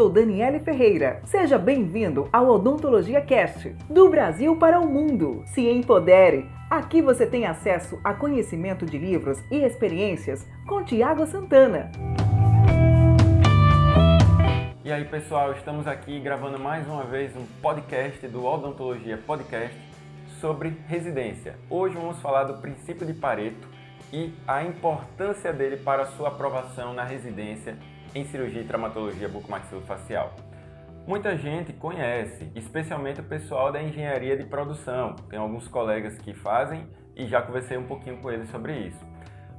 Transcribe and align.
Sou 0.00 0.08
Daniele 0.08 0.58
Ferreira. 0.60 1.20
Seja 1.26 1.58
bem-vindo 1.58 2.26
ao 2.32 2.48
Odontologia 2.48 3.20
Cast, 3.20 3.68
do 3.86 4.08
Brasil 4.08 4.56
para 4.56 4.80
o 4.80 4.88
mundo. 4.88 5.42
Se 5.48 5.68
empodere. 5.68 6.48
Aqui 6.70 7.02
você 7.02 7.26
tem 7.26 7.44
acesso 7.44 8.00
a 8.02 8.14
conhecimento 8.14 8.86
de 8.86 8.96
livros 8.96 9.44
e 9.50 9.56
experiências 9.56 10.48
com 10.66 10.82
Tiago 10.82 11.26
Santana. 11.26 11.92
E 14.82 14.90
aí, 14.90 15.04
pessoal, 15.04 15.52
estamos 15.52 15.86
aqui 15.86 16.18
gravando 16.18 16.58
mais 16.58 16.88
uma 16.88 17.04
vez 17.04 17.36
um 17.36 17.44
podcast 17.60 18.26
do 18.26 18.42
Odontologia 18.42 19.18
Podcast 19.18 19.76
sobre 20.40 20.78
residência. 20.88 21.56
Hoje 21.68 21.94
vamos 21.94 22.18
falar 22.20 22.44
do 22.44 22.54
princípio 22.54 23.06
de 23.06 23.12
Pareto 23.12 23.68
e 24.12 24.34
a 24.46 24.62
importância 24.62 25.52
dele 25.52 25.76
para 25.76 26.06
sua 26.06 26.28
aprovação 26.28 26.92
na 26.92 27.04
residência 27.04 27.76
em 28.14 28.24
cirurgia 28.24 28.62
e 28.62 28.64
traumatologia 28.64 29.28
bucomaxilofacial. 29.28 30.34
Muita 31.06 31.36
gente 31.36 31.72
conhece, 31.72 32.50
especialmente 32.54 33.20
o 33.20 33.24
pessoal 33.24 33.72
da 33.72 33.82
engenharia 33.82 34.36
de 34.36 34.44
produção. 34.44 35.14
Tem 35.28 35.38
alguns 35.38 35.66
colegas 35.66 36.18
que 36.18 36.34
fazem 36.34 36.86
e 37.16 37.26
já 37.26 37.40
conversei 37.40 37.76
um 37.76 37.86
pouquinho 37.86 38.18
com 38.18 38.30
eles 38.30 38.50
sobre 38.50 38.78
isso. 38.78 39.04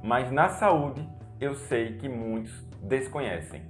Mas 0.02 0.30
na 0.30 0.48
saúde, 0.48 1.06
eu 1.40 1.54
sei 1.54 1.96
que 1.96 2.08
muitos 2.08 2.52
desconhecem. 2.82 3.62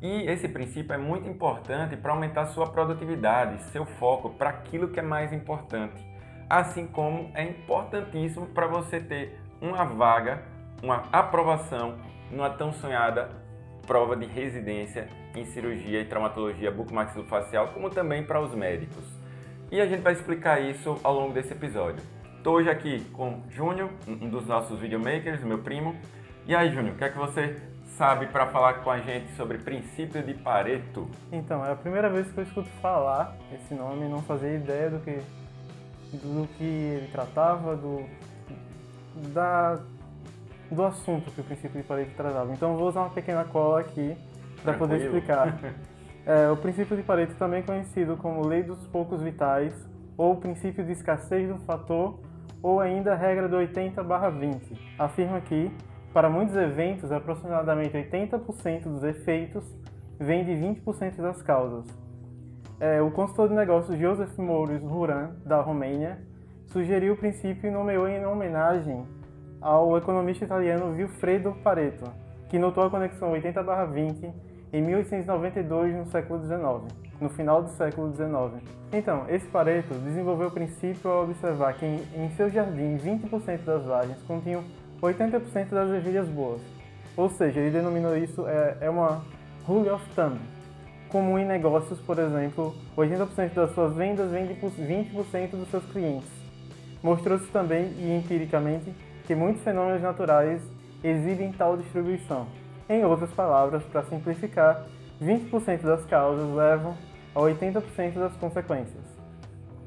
E 0.00 0.22
esse 0.30 0.48
princípio 0.48 0.92
é 0.94 0.98
muito 0.98 1.28
importante 1.28 1.96
para 1.96 2.12
aumentar 2.12 2.46
sua 2.46 2.66
produtividade, 2.66 3.62
seu 3.64 3.84
foco 3.84 4.30
para 4.30 4.50
aquilo 4.50 4.88
que 4.88 5.00
é 5.00 5.02
mais 5.02 5.32
importante. 5.32 6.06
Assim 6.48 6.86
como 6.86 7.30
é 7.34 7.42
importantíssimo 7.42 8.46
para 8.46 8.66
você 8.66 9.00
ter 9.00 9.38
uma 9.60 9.84
vaga, 9.84 10.42
uma 10.82 11.04
aprovação 11.12 11.96
numa 12.30 12.50
tão 12.50 12.72
sonhada 12.72 13.30
prova 13.86 14.14
de 14.14 14.26
residência 14.26 15.08
em 15.34 15.44
cirurgia 15.46 16.00
e 16.00 16.04
traumatologia 16.04 16.70
bucomaxilofacial, 16.70 17.68
como 17.68 17.88
também 17.88 18.22
para 18.22 18.40
os 18.40 18.54
médicos. 18.54 19.04
E 19.70 19.80
a 19.80 19.86
gente 19.86 20.02
vai 20.02 20.12
explicar 20.12 20.60
isso 20.60 20.98
ao 21.02 21.14
longo 21.14 21.32
desse 21.32 21.52
episódio. 21.52 22.02
Estou 22.36 22.56
hoje 22.56 22.70
aqui 22.70 23.04
com 23.12 23.42
Júnior, 23.48 23.90
um 24.06 24.28
dos 24.28 24.46
nossos 24.46 24.78
videomakers, 24.78 25.42
meu 25.42 25.58
primo. 25.58 25.96
E 26.46 26.54
aí, 26.54 26.70
Júnior, 26.70 26.94
o 26.94 26.98
que 26.98 27.04
é 27.04 27.08
que 27.08 27.18
você 27.18 27.56
sabe 27.96 28.26
para 28.26 28.46
falar 28.46 28.74
com 28.84 28.90
a 28.90 28.98
gente 28.98 29.32
sobre 29.32 29.58
princípio 29.58 30.22
de 30.22 30.34
Pareto? 30.34 31.08
Então, 31.32 31.64
é 31.64 31.72
a 31.72 31.76
primeira 31.76 32.08
vez 32.08 32.30
que 32.30 32.38
eu 32.38 32.44
escuto 32.44 32.68
falar 32.80 33.36
esse 33.52 33.74
nome, 33.74 34.08
não 34.08 34.22
fazia 34.22 34.54
ideia 34.54 34.90
do 34.90 35.00
que 35.00 35.20
do 36.12 36.48
que 36.56 36.64
ele 36.64 37.08
tratava, 37.12 37.76
do 37.76 38.06
da 39.32 39.78
do 40.70 40.84
assunto 40.84 41.30
que 41.30 41.40
o 41.40 41.44
princípio 41.44 41.80
de 41.80 41.86
Pareto 41.86 42.14
tratava. 42.14 42.52
Então, 42.52 42.76
vou 42.76 42.88
usar 42.88 43.00
uma 43.00 43.10
pequena 43.10 43.44
cola 43.44 43.80
aqui 43.80 44.16
para 44.62 44.74
poder 44.74 45.00
explicar. 45.00 45.58
É, 46.26 46.50
o 46.50 46.58
princípio 46.58 46.94
de 46.94 47.02
Pareto 47.02 47.34
também 47.36 47.60
é 47.60 47.62
conhecido 47.62 48.14
como 48.18 48.46
lei 48.46 48.62
dos 48.62 48.86
poucos 48.88 49.22
vitais, 49.22 49.72
ou 50.14 50.36
princípio 50.36 50.84
de 50.84 50.92
escassez 50.92 51.48
do 51.48 51.56
fator, 51.60 52.20
ou 52.62 52.80
ainda 52.80 53.14
regra 53.14 53.48
do 53.48 53.56
80/20. 53.56 54.78
Afirma 54.98 55.40
que, 55.40 55.70
para 56.12 56.28
muitos 56.28 56.54
eventos, 56.54 57.10
aproximadamente 57.10 57.96
80% 57.96 58.82
dos 58.82 59.02
efeitos 59.04 59.64
vem 60.20 60.44
de 60.44 60.52
20% 60.52 61.16
das 61.16 61.40
causas. 61.40 61.86
É, 62.78 63.00
o 63.00 63.10
consultor 63.10 63.48
de 63.48 63.54
negócios 63.54 63.98
Joseph 63.98 64.36
Mouros 64.36 64.82
Ruran, 64.82 65.30
da 65.46 65.62
Romênia, 65.62 66.18
sugeriu 66.68 67.14
o 67.14 67.16
princípio 67.16 67.68
e 67.68 67.72
nomeou 67.72 68.08
em 68.08 68.24
homenagem 68.24 69.04
ao 69.60 69.96
economista 69.96 70.44
italiano 70.44 70.92
Vilfredo 70.92 71.56
Pareto, 71.62 72.10
que 72.48 72.58
notou 72.58 72.84
a 72.84 72.90
conexão 72.90 73.32
80/20 73.32 74.32
em 74.72 74.82
1892 74.82 75.96
no 75.96 76.06
século 76.06 76.40
XIX, 76.40 76.94
no 77.20 77.28
final 77.30 77.62
do 77.62 77.70
século 77.70 78.14
XIX. 78.14 78.62
Então, 78.92 79.24
esse 79.28 79.46
Pareto 79.46 79.94
desenvolveu 79.94 80.48
o 80.48 80.50
princípio 80.50 81.10
ao 81.10 81.24
observar 81.24 81.74
que 81.74 81.84
em, 81.84 82.30
seu 82.36 82.48
jardim 82.50 82.96
20% 82.96 83.64
das 83.64 83.84
vagens 83.84 84.18
continham 84.26 84.62
80% 85.02 85.70
das 85.70 85.90
ervilhas 85.90 86.28
boas. 86.28 86.60
Ou 87.16 87.28
seja, 87.28 87.60
ele 87.60 87.70
denominou 87.70 88.16
isso 88.16 88.46
é, 88.46 88.76
é 88.82 88.90
uma 88.90 89.22
rule 89.64 89.90
of 89.90 90.04
thumb. 90.14 90.38
Comum 91.08 91.38
em 91.38 91.44
negócios, 91.46 91.98
por 92.00 92.18
exemplo, 92.18 92.74
80% 92.96 93.54
das 93.54 93.74
suas 93.74 93.94
vendas 93.94 94.30
vem 94.30 94.46
de 94.46 94.54
20% 94.54 95.50
dos 95.50 95.70
seus 95.70 95.84
clientes. 95.86 96.37
Mostrou-se 97.02 97.46
também 97.46 97.92
e 97.98 98.16
empiricamente 98.16 98.92
que 99.26 99.34
muitos 99.34 99.62
fenômenos 99.62 100.02
naturais 100.02 100.62
exibem 101.02 101.52
tal 101.52 101.76
distribuição. 101.76 102.48
Em 102.88 103.04
outras 103.04 103.30
palavras, 103.32 103.82
para 103.84 104.02
simplificar, 104.04 104.86
20% 105.22 105.82
das 105.82 106.04
causas 106.06 106.48
levam 106.54 106.96
a 107.34 107.40
80% 107.40 108.14
das 108.14 108.36
consequências. 108.36 109.04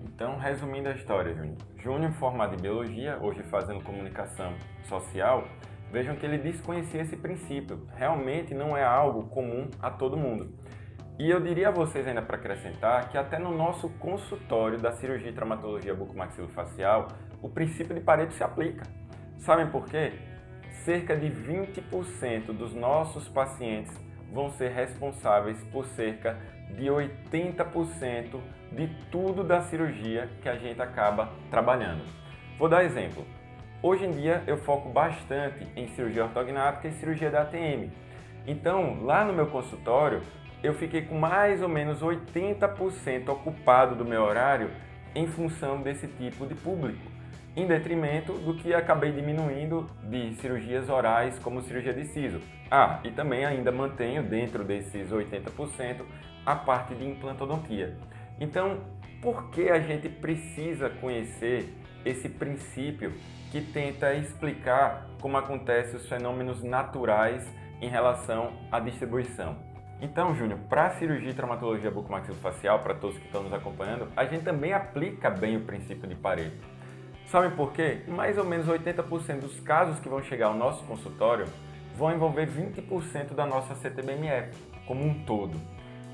Então, 0.05 0.37
resumindo 0.37 0.87
a 0.87 0.91
história, 0.91 1.33
Júnior. 1.33 1.57
Júnior, 1.77 2.11
formado 2.13 2.53
em 2.53 2.61
biologia, 2.61 3.17
hoje 3.19 3.41
fazendo 3.43 3.83
comunicação 3.83 4.53
social, 4.83 5.45
vejam 5.91 6.15
que 6.15 6.25
ele 6.25 6.37
desconhecia 6.37 7.01
esse 7.01 7.17
princípio. 7.17 7.87
Realmente 7.95 8.53
não 8.53 8.77
é 8.77 8.83
algo 8.83 9.23
comum 9.29 9.67
a 9.81 9.89
todo 9.89 10.15
mundo. 10.15 10.53
E 11.19 11.29
eu 11.29 11.39
diria 11.39 11.67
a 11.67 11.71
vocês 11.71 12.07
ainda 12.07 12.21
para 12.21 12.37
acrescentar 12.37 13.09
que 13.09 13.17
até 13.17 13.37
no 13.37 13.55
nosso 13.55 13.89
consultório 13.99 14.79
da 14.79 14.91
cirurgia 14.93 15.29
e 15.29 15.33
traumatologia 15.33 15.93
bucomaxilofacial, 15.93 17.09
o 17.41 17.49
princípio 17.49 17.93
de 17.93 18.01
Pareto 18.01 18.33
se 18.33 18.43
aplica. 18.43 18.83
Sabem 19.37 19.67
por 19.67 19.85
quê? 19.85 20.13
Cerca 20.83 21.15
de 21.15 21.27
20% 21.27 22.47
dos 22.53 22.73
nossos 22.73 23.27
pacientes 23.27 23.93
vão 24.31 24.49
ser 24.51 24.69
responsáveis 24.69 25.61
por 25.65 25.85
cerca 25.85 26.37
de 26.75 26.85
80% 26.85 28.39
de 28.71 28.87
tudo 29.11 29.43
da 29.43 29.61
cirurgia 29.63 30.29
que 30.41 30.47
a 30.47 30.55
gente 30.55 30.81
acaba 30.81 31.29
trabalhando. 31.49 32.03
Vou 32.57 32.69
dar 32.69 32.83
exemplo. 32.83 33.25
Hoje 33.83 34.05
em 34.05 34.11
dia 34.11 34.43
eu 34.47 34.57
foco 34.57 34.89
bastante 34.89 35.67
em 35.75 35.87
cirurgia 35.89 36.23
ortognática 36.23 36.87
e 36.87 36.93
cirurgia 36.93 37.29
da 37.29 37.41
ATM. 37.41 37.91
Então, 38.47 39.03
lá 39.03 39.23
no 39.23 39.33
meu 39.33 39.47
consultório, 39.47 40.21
eu 40.63 40.73
fiquei 40.73 41.01
com 41.03 41.17
mais 41.17 41.61
ou 41.61 41.69
menos 41.69 42.01
80% 42.01 43.29
ocupado 43.29 43.95
do 43.95 44.05
meu 44.05 44.21
horário 44.23 44.69
em 45.15 45.27
função 45.27 45.81
desse 45.81 46.07
tipo 46.07 46.45
de 46.45 46.55
público 46.55 47.11
em 47.55 47.67
detrimento 47.67 48.33
do 48.33 48.53
que 48.53 48.73
acabei 48.73 49.11
diminuindo 49.11 49.89
de 50.03 50.33
cirurgias 50.35 50.89
orais 50.89 51.37
como 51.39 51.61
cirurgia 51.61 51.93
de 51.93 52.05
siso. 52.05 52.39
Ah, 52.69 52.99
e 53.03 53.11
também 53.11 53.45
ainda 53.45 53.71
mantenho 53.71 54.23
dentro 54.23 54.63
desses 54.63 55.09
80% 55.09 56.03
a 56.45 56.55
parte 56.55 56.95
de 56.95 57.05
implantodontia. 57.05 57.97
Então, 58.39 58.79
por 59.21 59.49
que 59.49 59.69
a 59.69 59.79
gente 59.79 60.07
precisa 60.07 60.89
conhecer 60.89 61.75
esse 62.05 62.29
princípio 62.29 63.13
que 63.51 63.61
tenta 63.61 64.13
explicar 64.13 65.07
como 65.19 65.37
acontecem 65.37 65.97
os 65.97 66.07
fenômenos 66.07 66.63
naturais 66.63 67.45
em 67.81 67.89
relação 67.89 68.53
à 68.71 68.79
distribuição? 68.79 69.70
Então, 70.01 70.33
Júnior, 70.33 70.57
para 70.67 70.87
a 70.87 70.89
cirurgia 70.89 71.29
e 71.29 71.33
traumatologia 71.33 71.91
bucomaxilofacial, 71.91 72.79
para 72.79 72.95
todos 72.95 73.19
que 73.19 73.25
estão 73.27 73.43
nos 73.43 73.53
acompanhando, 73.53 74.07
a 74.15 74.25
gente 74.25 74.43
também 74.43 74.73
aplica 74.73 75.29
bem 75.29 75.57
o 75.57 75.61
princípio 75.61 76.09
de 76.09 76.15
Pareto. 76.15 76.65
Sabem 77.27 77.51
por 77.51 77.71
quê? 77.71 78.01
Mais 78.07 78.35
ou 78.35 78.43
menos 78.43 78.65
80% 78.65 79.41
dos 79.41 79.59
casos 79.59 79.99
que 79.99 80.09
vão 80.09 80.23
chegar 80.23 80.47
ao 80.47 80.55
nosso 80.55 80.83
consultório 80.85 81.45
vão 81.95 82.11
envolver 82.11 82.47
20% 82.47 83.35
da 83.35 83.45
nossa 83.45 83.75
CTBMF 83.75 84.57
como 84.87 85.05
um 85.05 85.23
todo. 85.23 85.55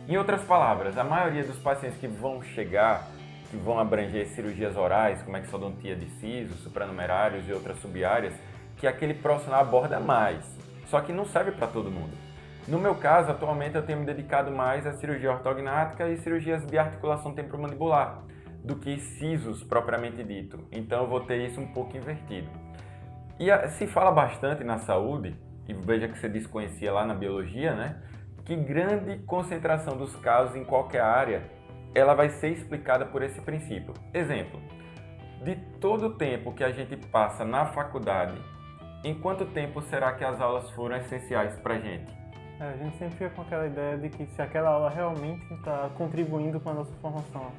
Em 0.05 0.17
outras 0.17 0.43
palavras, 0.43 0.97
a 0.97 1.03
maioria 1.05 1.45
dos 1.45 1.57
pacientes 1.57 1.97
que 1.97 2.07
vão 2.07 2.41
chegar, 2.41 3.07
que 3.49 3.55
vão 3.55 3.79
abranger 3.79 4.27
cirurgias 4.27 4.75
orais, 4.75 5.21
como 5.21 5.37
exodontia 5.37 5.95
de 5.95 6.09
siso, 6.19 6.55
supranumerários 6.55 7.47
e 7.47 7.53
outras 7.53 7.79
subáreas, 7.79 8.33
que 8.75 8.85
aquele 8.85 9.13
profissional 9.13 9.61
aborda 9.61 9.97
mais, 9.97 10.43
só 10.87 10.99
que 10.99 11.13
não 11.13 11.25
serve 11.25 11.51
para 11.53 11.67
todo 11.67 11.89
mundo. 11.89 12.26
No 12.67 12.77
meu 12.79 12.95
caso, 12.95 13.31
atualmente 13.31 13.75
eu 13.75 13.85
tenho 13.85 13.99
me 13.99 14.05
dedicado 14.05 14.51
mais 14.51 14.85
à 14.85 14.91
cirurgia 14.91 15.31
ortognática 15.31 16.09
e 16.09 16.17
cirurgias 16.17 16.67
de 16.67 16.77
articulação 16.77 17.33
temporomandibular 17.33 18.23
do 18.61 18.75
que 18.75 18.99
sisos 18.99 19.63
propriamente 19.63 20.21
dito. 20.21 20.59
Então 20.69 21.03
eu 21.03 21.07
vou 21.07 21.21
ter 21.21 21.37
isso 21.47 21.61
um 21.61 21.67
pouco 21.67 21.95
invertido. 21.95 22.49
E 23.39 23.49
se 23.69 23.87
fala 23.87 24.11
bastante 24.11 24.65
na 24.65 24.79
saúde 24.79 25.33
e 25.65 25.73
veja 25.73 26.09
que 26.09 26.19
você 26.19 26.27
desconhecia 26.27 26.91
lá 26.91 27.05
na 27.05 27.13
biologia, 27.13 27.73
né? 27.73 28.01
Que 28.43 28.55
grande 28.55 29.19
concentração 29.19 29.95
dos 29.95 30.13
casos 30.17 30.55
em 30.57 30.65
qualquer 30.65 31.01
área, 31.01 31.43
ela 31.95 32.13
vai 32.13 32.29
ser 32.29 32.49
explicada 32.49 33.05
por 33.05 33.23
esse 33.23 33.39
princípio. 33.39 33.93
Exemplo, 34.13 34.59
de 35.41 35.55
todo 35.79 36.07
o 36.07 36.13
tempo 36.15 36.53
que 36.53 36.65
a 36.65 36.71
gente 36.71 36.97
passa 36.97 37.45
na 37.45 37.67
faculdade, 37.67 38.37
em 39.05 39.13
quanto 39.13 39.45
tempo 39.45 39.81
será 39.83 40.11
que 40.11 40.25
as 40.25 40.41
aulas 40.41 40.69
foram 40.71 40.97
essenciais 40.97 41.57
para 41.59 41.75
a 41.75 41.79
gente? 41.79 42.26
É, 42.59 42.69
a 42.69 42.77
gente 42.77 42.97
sempre 42.97 43.17
fica 43.17 43.29
com 43.29 43.43
aquela 43.43 43.67
ideia 43.67 43.97
de 43.97 44.09
que 44.09 44.25
se 44.25 44.41
aquela 44.41 44.71
aula 44.71 44.89
realmente 44.89 45.53
está 45.53 45.89
contribuindo 45.95 46.59
com 46.59 46.71
a 46.71 46.73
nossa 46.73 46.91
formação. 47.01 47.51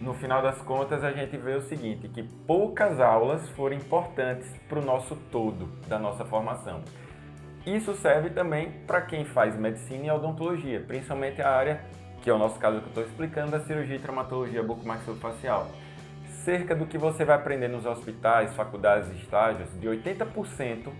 No 0.00 0.14
final 0.14 0.42
das 0.42 0.60
contas, 0.62 1.04
a 1.04 1.12
gente 1.12 1.36
vê 1.36 1.54
o 1.54 1.62
seguinte, 1.62 2.08
que 2.08 2.22
poucas 2.22 2.98
aulas 2.98 3.48
foram 3.50 3.76
importantes 3.76 4.50
para 4.68 4.80
o 4.80 4.84
nosso 4.84 5.14
todo 5.30 5.66
da 5.86 5.98
nossa 5.98 6.24
formação. 6.24 6.82
Isso 7.64 7.94
serve 7.94 8.30
também 8.30 8.72
para 8.86 9.02
quem 9.02 9.24
faz 9.26 9.54
medicina 9.54 10.06
e 10.06 10.10
odontologia, 10.10 10.80
principalmente 10.80 11.40
a 11.42 11.50
área, 11.50 11.84
que 12.22 12.30
é 12.30 12.32
o 12.32 12.38
nosso 12.38 12.58
caso 12.58 12.78
que 12.78 12.86
eu 12.86 12.88
estou 12.88 13.04
explicando, 13.04 13.52
da 13.52 13.60
cirurgia 13.60 13.96
e 13.96 13.98
traumatologia 13.98 14.62
bucomaxilofacial. 14.62 15.68
Cerca 16.44 16.74
do 16.74 16.86
que 16.86 16.96
você 16.96 17.24
vai 17.24 17.36
aprender 17.36 17.68
nos 17.68 17.84
hospitais, 17.84 18.54
faculdades 18.54 19.10
e 19.12 19.16
estágios, 19.16 19.68
de 19.78 19.86
80% 19.86 20.90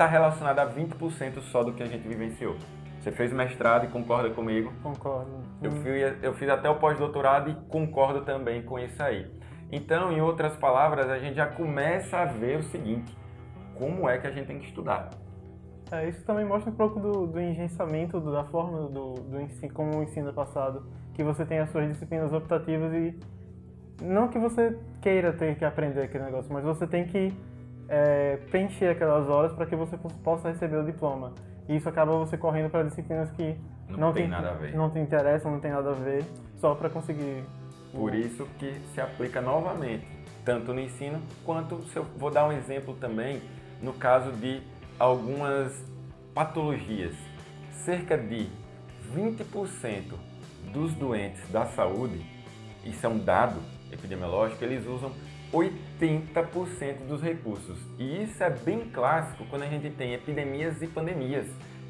está 0.00 0.06
relacionado 0.06 0.58
a 0.60 0.66
20% 0.66 1.42
só 1.42 1.62
do 1.62 1.74
que 1.74 1.82
a 1.82 1.86
gente 1.86 2.08
vivenciou. 2.08 2.56
Você 2.98 3.12
fez 3.12 3.30
mestrado 3.34 3.84
e 3.84 3.88
concorda 3.88 4.30
comigo? 4.30 4.72
Concordo. 4.82 5.30
Eu, 5.62 5.70
fui, 5.72 6.16
eu 6.22 6.34
fiz 6.34 6.48
até 6.48 6.70
o 6.70 6.76
pós-doutorado 6.76 7.50
e 7.50 7.54
concordo 7.68 8.22
também 8.22 8.62
com 8.62 8.78
isso 8.78 9.02
aí. 9.02 9.30
Então, 9.70 10.10
em 10.10 10.22
outras 10.22 10.56
palavras, 10.56 11.10
a 11.10 11.18
gente 11.18 11.36
já 11.36 11.46
começa 11.46 12.16
a 12.16 12.24
ver 12.24 12.58
o 12.58 12.62
seguinte: 12.62 13.14
como 13.74 14.08
é 14.08 14.16
que 14.16 14.26
a 14.26 14.30
gente 14.30 14.46
tem 14.46 14.58
que 14.58 14.66
estudar? 14.66 15.10
É, 15.92 16.08
isso 16.08 16.24
também 16.24 16.46
mostra 16.46 16.70
um 16.70 16.74
pouco 16.74 16.98
do, 16.98 17.26
do 17.26 17.40
engensamento, 17.40 18.20
da 18.20 18.44
forma 18.44 18.88
do, 18.88 19.14
do 19.14 19.40
ensino, 19.40 19.72
como 19.74 19.98
o 19.98 20.02
ensino 20.02 20.30
é 20.30 20.32
passado, 20.32 20.86
que 21.12 21.22
você 21.22 21.44
tem 21.44 21.58
as 21.58 21.68
suas 21.70 21.86
disciplinas 21.88 22.32
optativas 22.32 22.90
e 22.94 23.18
não 24.02 24.28
que 24.28 24.38
você 24.38 24.78
queira 25.02 25.32
ter 25.32 25.56
que 25.56 25.64
aprender 25.64 26.02
aquele 26.02 26.24
negócio, 26.24 26.50
mas 26.50 26.64
você 26.64 26.86
tem 26.86 27.06
que 27.06 27.34
é, 27.90 28.36
preencher 28.50 28.86
aquelas 28.90 29.28
horas 29.28 29.52
para 29.52 29.66
que 29.66 29.74
você 29.74 29.98
possa 30.22 30.48
receber 30.48 30.76
o 30.76 30.84
diploma. 30.84 31.32
E 31.68 31.76
isso 31.76 31.88
acaba 31.88 32.12
você 32.16 32.38
correndo 32.38 32.70
para 32.70 32.84
disciplinas 32.84 33.30
que 33.32 33.56
Não 33.88 33.98
não, 33.98 34.12
tem 34.12 34.24
te, 34.24 34.30
nada 34.30 34.50
a 34.50 34.54
ver. 34.54 34.74
não 34.74 34.88
te 34.90 34.98
interessam, 35.00 35.50
não 35.50 35.60
tem 35.60 35.72
nada 35.72 35.90
a 35.90 35.94
ver, 35.94 36.24
só 36.56 36.74
para 36.74 36.88
conseguir. 36.88 37.44
Por 37.92 38.14
isso 38.14 38.46
que 38.58 38.72
se 38.94 39.00
aplica 39.00 39.40
novamente, 39.40 40.06
tanto 40.44 40.72
no 40.72 40.80
ensino 40.80 41.20
quanto, 41.44 41.82
se 41.88 41.96
eu 41.96 42.04
vou 42.16 42.30
dar 42.30 42.46
um 42.46 42.52
exemplo 42.52 42.94
também, 42.94 43.42
no 43.82 43.92
caso 43.92 44.30
de 44.32 44.62
algumas 44.98 45.84
patologias. 46.32 47.14
Cerca 47.84 48.16
de 48.16 48.48
20% 49.14 50.12
dos 50.72 50.94
doentes 50.94 51.40
da 51.50 51.66
saúde, 51.66 52.24
isso 52.84 53.04
é 53.04 53.08
um 53.08 53.18
dado 53.18 53.58
epidemiológico, 53.90 54.62
eles 54.62 54.86
usam 54.86 55.10
80% 55.52 57.06
dos 57.08 57.22
recursos. 57.22 57.78
E 57.98 58.22
isso 58.22 58.42
é 58.42 58.50
bem 58.50 58.88
clássico 58.90 59.44
quando 59.46 59.62
a 59.62 59.66
gente 59.66 59.90
tem 59.90 60.14
epidemias 60.14 60.80
e 60.80 60.86
pandemias, 60.86 61.46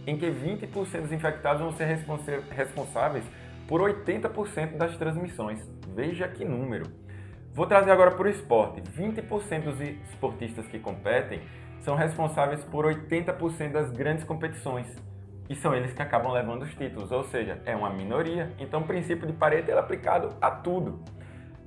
em 0.06 0.16
que 0.16 0.26
20% 0.26 1.02
dos 1.02 1.12
infectados 1.12 1.60
vão 1.60 1.72
ser 1.72 2.42
responsáveis 2.50 3.24
por 3.68 3.80
80% 3.80 4.76
das 4.76 4.96
transmissões. 4.96 5.60
Veja 5.94 6.26
que 6.26 6.44
número. 6.44 6.86
Vou 7.52 7.66
trazer 7.66 7.90
agora 7.90 8.12
para 8.12 8.26
o 8.26 8.30
esporte. 8.30 8.80
20% 8.80 9.64
dos 9.64 9.80
esportistas 9.80 10.66
que 10.66 10.78
competem 10.78 11.40
são 11.80 11.94
responsáveis 11.94 12.64
por 12.64 12.84
80% 12.84 13.72
das 13.72 13.90
grandes 13.90 14.24
competições. 14.24 14.86
E 15.48 15.56
são 15.56 15.74
eles 15.74 15.92
que 15.92 16.00
acabam 16.00 16.32
levando 16.32 16.62
os 16.62 16.72
títulos, 16.74 17.10
ou 17.10 17.24
seja, 17.24 17.60
é 17.66 17.74
uma 17.74 17.90
minoria. 17.90 18.52
Então 18.58 18.80
o 18.80 18.86
princípio 18.86 19.26
de 19.26 19.32
Pareto 19.32 19.70
é 19.70 19.76
aplicado 19.76 20.34
a 20.40 20.50
tudo. 20.50 21.02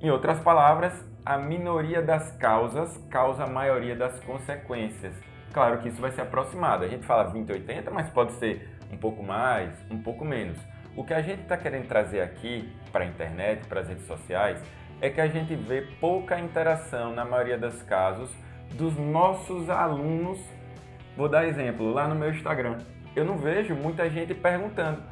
Em 0.00 0.10
outras 0.10 0.40
palavras, 0.40 0.92
a 1.24 1.38
minoria 1.38 2.02
das 2.02 2.32
causas 2.32 2.98
causa 3.08 3.44
a 3.44 3.46
maioria 3.46 3.96
das 3.96 4.20
consequências. 4.20 5.14
Claro 5.54 5.78
que 5.78 5.88
isso 5.88 6.00
vai 6.00 6.10
ser 6.10 6.20
aproximado. 6.20 6.84
A 6.84 6.88
gente 6.88 7.06
fala 7.06 7.32
20-80, 7.32 7.90
mas 7.90 8.10
pode 8.10 8.32
ser 8.32 8.68
um 8.92 8.96
pouco 8.96 9.22
mais, 9.22 9.72
um 9.90 10.02
pouco 10.02 10.22
menos. 10.22 10.58
O 10.94 11.02
que 11.02 11.14
a 11.14 11.22
gente 11.22 11.40
está 11.42 11.56
querendo 11.56 11.88
trazer 11.88 12.20
aqui 12.20 12.70
para 12.92 13.04
a 13.04 13.06
internet, 13.06 13.66
para 13.66 13.80
as 13.80 13.88
redes 13.88 14.06
sociais, 14.06 14.60
é 15.00 15.08
que 15.08 15.20
a 15.20 15.26
gente 15.26 15.54
vê 15.54 15.82
pouca 15.98 16.38
interação, 16.38 17.14
na 17.14 17.24
maioria 17.24 17.56
dos 17.56 17.82
casos, 17.82 18.30
dos 18.72 18.94
nossos 18.96 19.70
alunos. 19.70 20.38
Vou 21.16 21.28
dar 21.28 21.46
exemplo, 21.46 21.90
lá 21.90 22.06
no 22.06 22.14
meu 22.14 22.30
Instagram. 22.30 22.78
Eu 23.16 23.24
não 23.24 23.38
vejo 23.38 23.74
muita 23.74 24.10
gente 24.10 24.34
perguntando. 24.34 25.02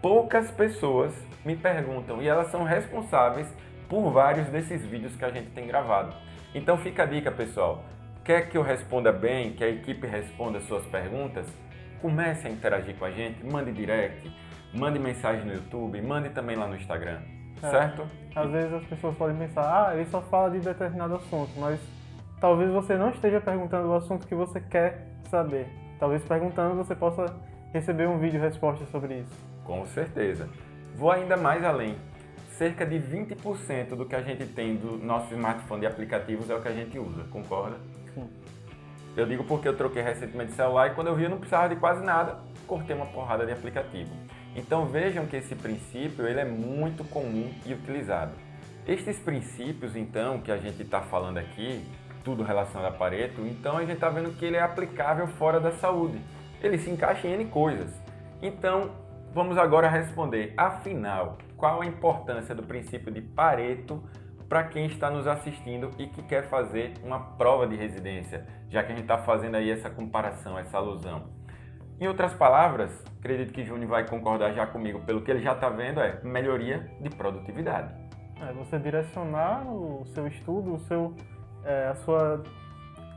Poucas 0.00 0.50
pessoas 0.50 1.12
me 1.44 1.56
perguntam 1.56 2.22
e 2.22 2.28
elas 2.28 2.50
são 2.50 2.64
responsáveis 2.64 3.48
por 3.88 4.10
vários 4.10 4.48
desses 4.48 4.84
vídeos 4.84 5.14
que 5.16 5.24
a 5.24 5.30
gente 5.30 5.50
tem 5.50 5.66
gravado. 5.66 6.14
Então 6.54 6.76
fica 6.78 7.02
a 7.02 7.06
dica, 7.06 7.30
pessoal. 7.30 7.84
Quer 8.24 8.48
que 8.48 8.58
eu 8.58 8.62
responda 8.62 9.10
bem, 9.12 9.52
que 9.52 9.64
a 9.64 9.68
equipe 9.68 10.06
responda 10.06 10.60
suas 10.60 10.84
perguntas? 10.86 11.46
Comece 12.02 12.46
a 12.46 12.50
interagir 12.50 12.94
com 12.96 13.04
a 13.04 13.10
gente, 13.10 13.44
mande 13.44 13.72
direct, 13.72 14.30
mande 14.74 14.98
mensagem 14.98 15.44
no 15.46 15.52
YouTube, 15.54 16.00
mande 16.02 16.28
também 16.30 16.54
lá 16.56 16.66
no 16.66 16.76
Instagram, 16.76 17.20
É. 17.62 17.70
certo? 17.70 18.06
Às 18.36 18.50
vezes 18.50 18.72
as 18.72 18.84
pessoas 18.84 19.16
podem 19.16 19.36
pensar, 19.36 19.62
ah, 19.88 19.94
ele 19.94 20.04
só 20.06 20.20
fala 20.20 20.50
de 20.50 20.60
determinado 20.60 21.16
assunto, 21.16 21.50
mas 21.58 21.80
talvez 22.40 22.70
você 22.70 22.96
não 22.96 23.10
esteja 23.10 23.40
perguntando 23.40 23.88
o 23.88 23.94
assunto 23.94 24.26
que 24.26 24.34
você 24.34 24.60
quer 24.60 25.06
saber. 25.28 25.66
Talvez 25.98 26.22
perguntando 26.24 26.76
você 26.76 26.94
possa 26.94 27.26
receber 27.72 28.06
um 28.06 28.18
vídeo 28.18 28.40
resposta 28.40 28.84
sobre 28.86 29.14
isso. 29.20 29.34
Com 29.64 29.84
certeza. 29.86 30.48
Vou 30.94 31.10
ainda 31.10 31.36
mais 31.36 31.64
além. 31.64 31.96
Cerca 32.58 32.84
de 32.84 32.98
20% 32.98 33.90
do 33.90 34.04
que 34.04 34.16
a 34.16 34.20
gente 34.20 34.44
tem 34.44 34.74
do 34.74 34.98
nosso 34.98 35.32
smartphone 35.32 35.82
de 35.82 35.86
aplicativos 35.86 36.50
é 36.50 36.56
o 36.56 36.60
que 36.60 36.66
a 36.66 36.72
gente 36.72 36.98
usa, 36.98 37.22
concorda? 37.30 37.76
Sim. 38.12 38.28
Eu 39.16 39.26
digo 39.26 39.44
porque 39.44 39.68
eu 39.68 39.76
troquei 39.76 40.02
recentemente 40.02 40.50
de 40.50 40.56
celular 40.56 40.88
e 40.88 40.94
quando 40.96 41.06
eu 41.06 41.14
vi 41.14 41.22
eu 41.22 41.30
não 41.30 41.38
precisava 41.38 41.68
de 41.72 41.76
quase 41.76 42.04
nada, 42.04 42.40
cortei 42.66 42.96
uma 42.96 43.06
porrada 43.06 43.46
de 43.46 43.52
aplicativo. 43.52 44.10
Então 44.56 44.86
vejam 44.86 45.24
que 45.24 45.36
esse 45.36 45.54
princípio 45.54 46.26
ele 46.26 46.40
é 46.40 46.44
muito 46.44 47.04
comum 47.04 47.48
e 47.64 47.72
utilizado. 47.72 48.32
Estes 48.84 49.20
princípios, 49.20 49.94
então, 49.94 50.40
que 50.40 50.50
a 50.50 50.56
gente 50.56 50.82
está 50.82 51.00
falando 51.00 51.38
aqui, 51.38 51.86
tudo 52.24 52.42
relacionado 52.42 52.92
a 52.92 52.96
Pareto, 52.96 53.40
então 53.42 53.76
a 53.76 53.82
gente 53.82 53.92
está 53.92 54.08
vendo 54.08 54.36
que 54.36 54.44
ele 54.44 54.56
é 54.56 54.62
aplicável 54.62 55.28
fora 55.28 55.60
da 55.60 55.70
saúde. 55.70 56.20
Ele 56.60 56.76
se 56.76 56.90
encaixa 56.90 57.28
em 57.28 57.34
N 57.34 57.44
coisas. 57.44 57.92
Então, 58.42 58.90
vamos 59.32 59.56
agora 59.56 59.88
responder. 59.88 60.54
Afinal, 60.56 61.38
qual 61.58 61.82
a 61.82 61.86
importância 61.86 62.54
do 62.54 62.62
princípio 62.62 63.12
de 63.12 63.20
Pareto 63.20 64.02
para 64.48 64.64
quem 64.64 64.86
está 64.86 65.10
nos 65.10 65.26
assistindo 65.26 65.90
e 65.98 66.06
que 66.06 66.22
quer 66.22 66.48
fazer 66.48 66.94
uma 67.02 67.20
prova 67.36 67.66
de 67.66 67.76
residência, 67.76 68.46
já 68.70 68.82
que 68.82 68.92
a 68.92 68.94
gente 68.94 69.04
está 69.04 69.18
fazendo 69.18 69.56
aí 69.56 69.70
essa 69.70 69.90
comparação, 69.90 70.58
essa 70.58 70.78
alusão. 70.78 71.24
Em 72.00 72.06
outras 72.06 72.32
palavras, 72.32 73.04
acredito 73.18 73.52
que 73.52 73.64
Júnior 73.64 73.90
vai 73.90 74.06
concordar 74.06 74.54
já 74.54 74.64
comigo, 74.66 75.00
pelo 75.00 75.20
que 75.20 75.30
ele 75.30 75.40
já 75.42 75.52
está 75.52 75.68
vendo, 75.68 76.00
é 76.00 76.20
melhoria 76.22 76.88
de 77.00 77.10
produtividade. 77.10 77.92
É 78.40 78.52
você 78.52 78.78
direcionar 78.78 79.66
o 79.66 80.06
seu 80.14 80.26
estudo, 80.28 80.74
o 80.74 80.78
seu, 80.78 81.14
é, 81.64 81.88
a 81.88 81.94
sua 81.96 82.42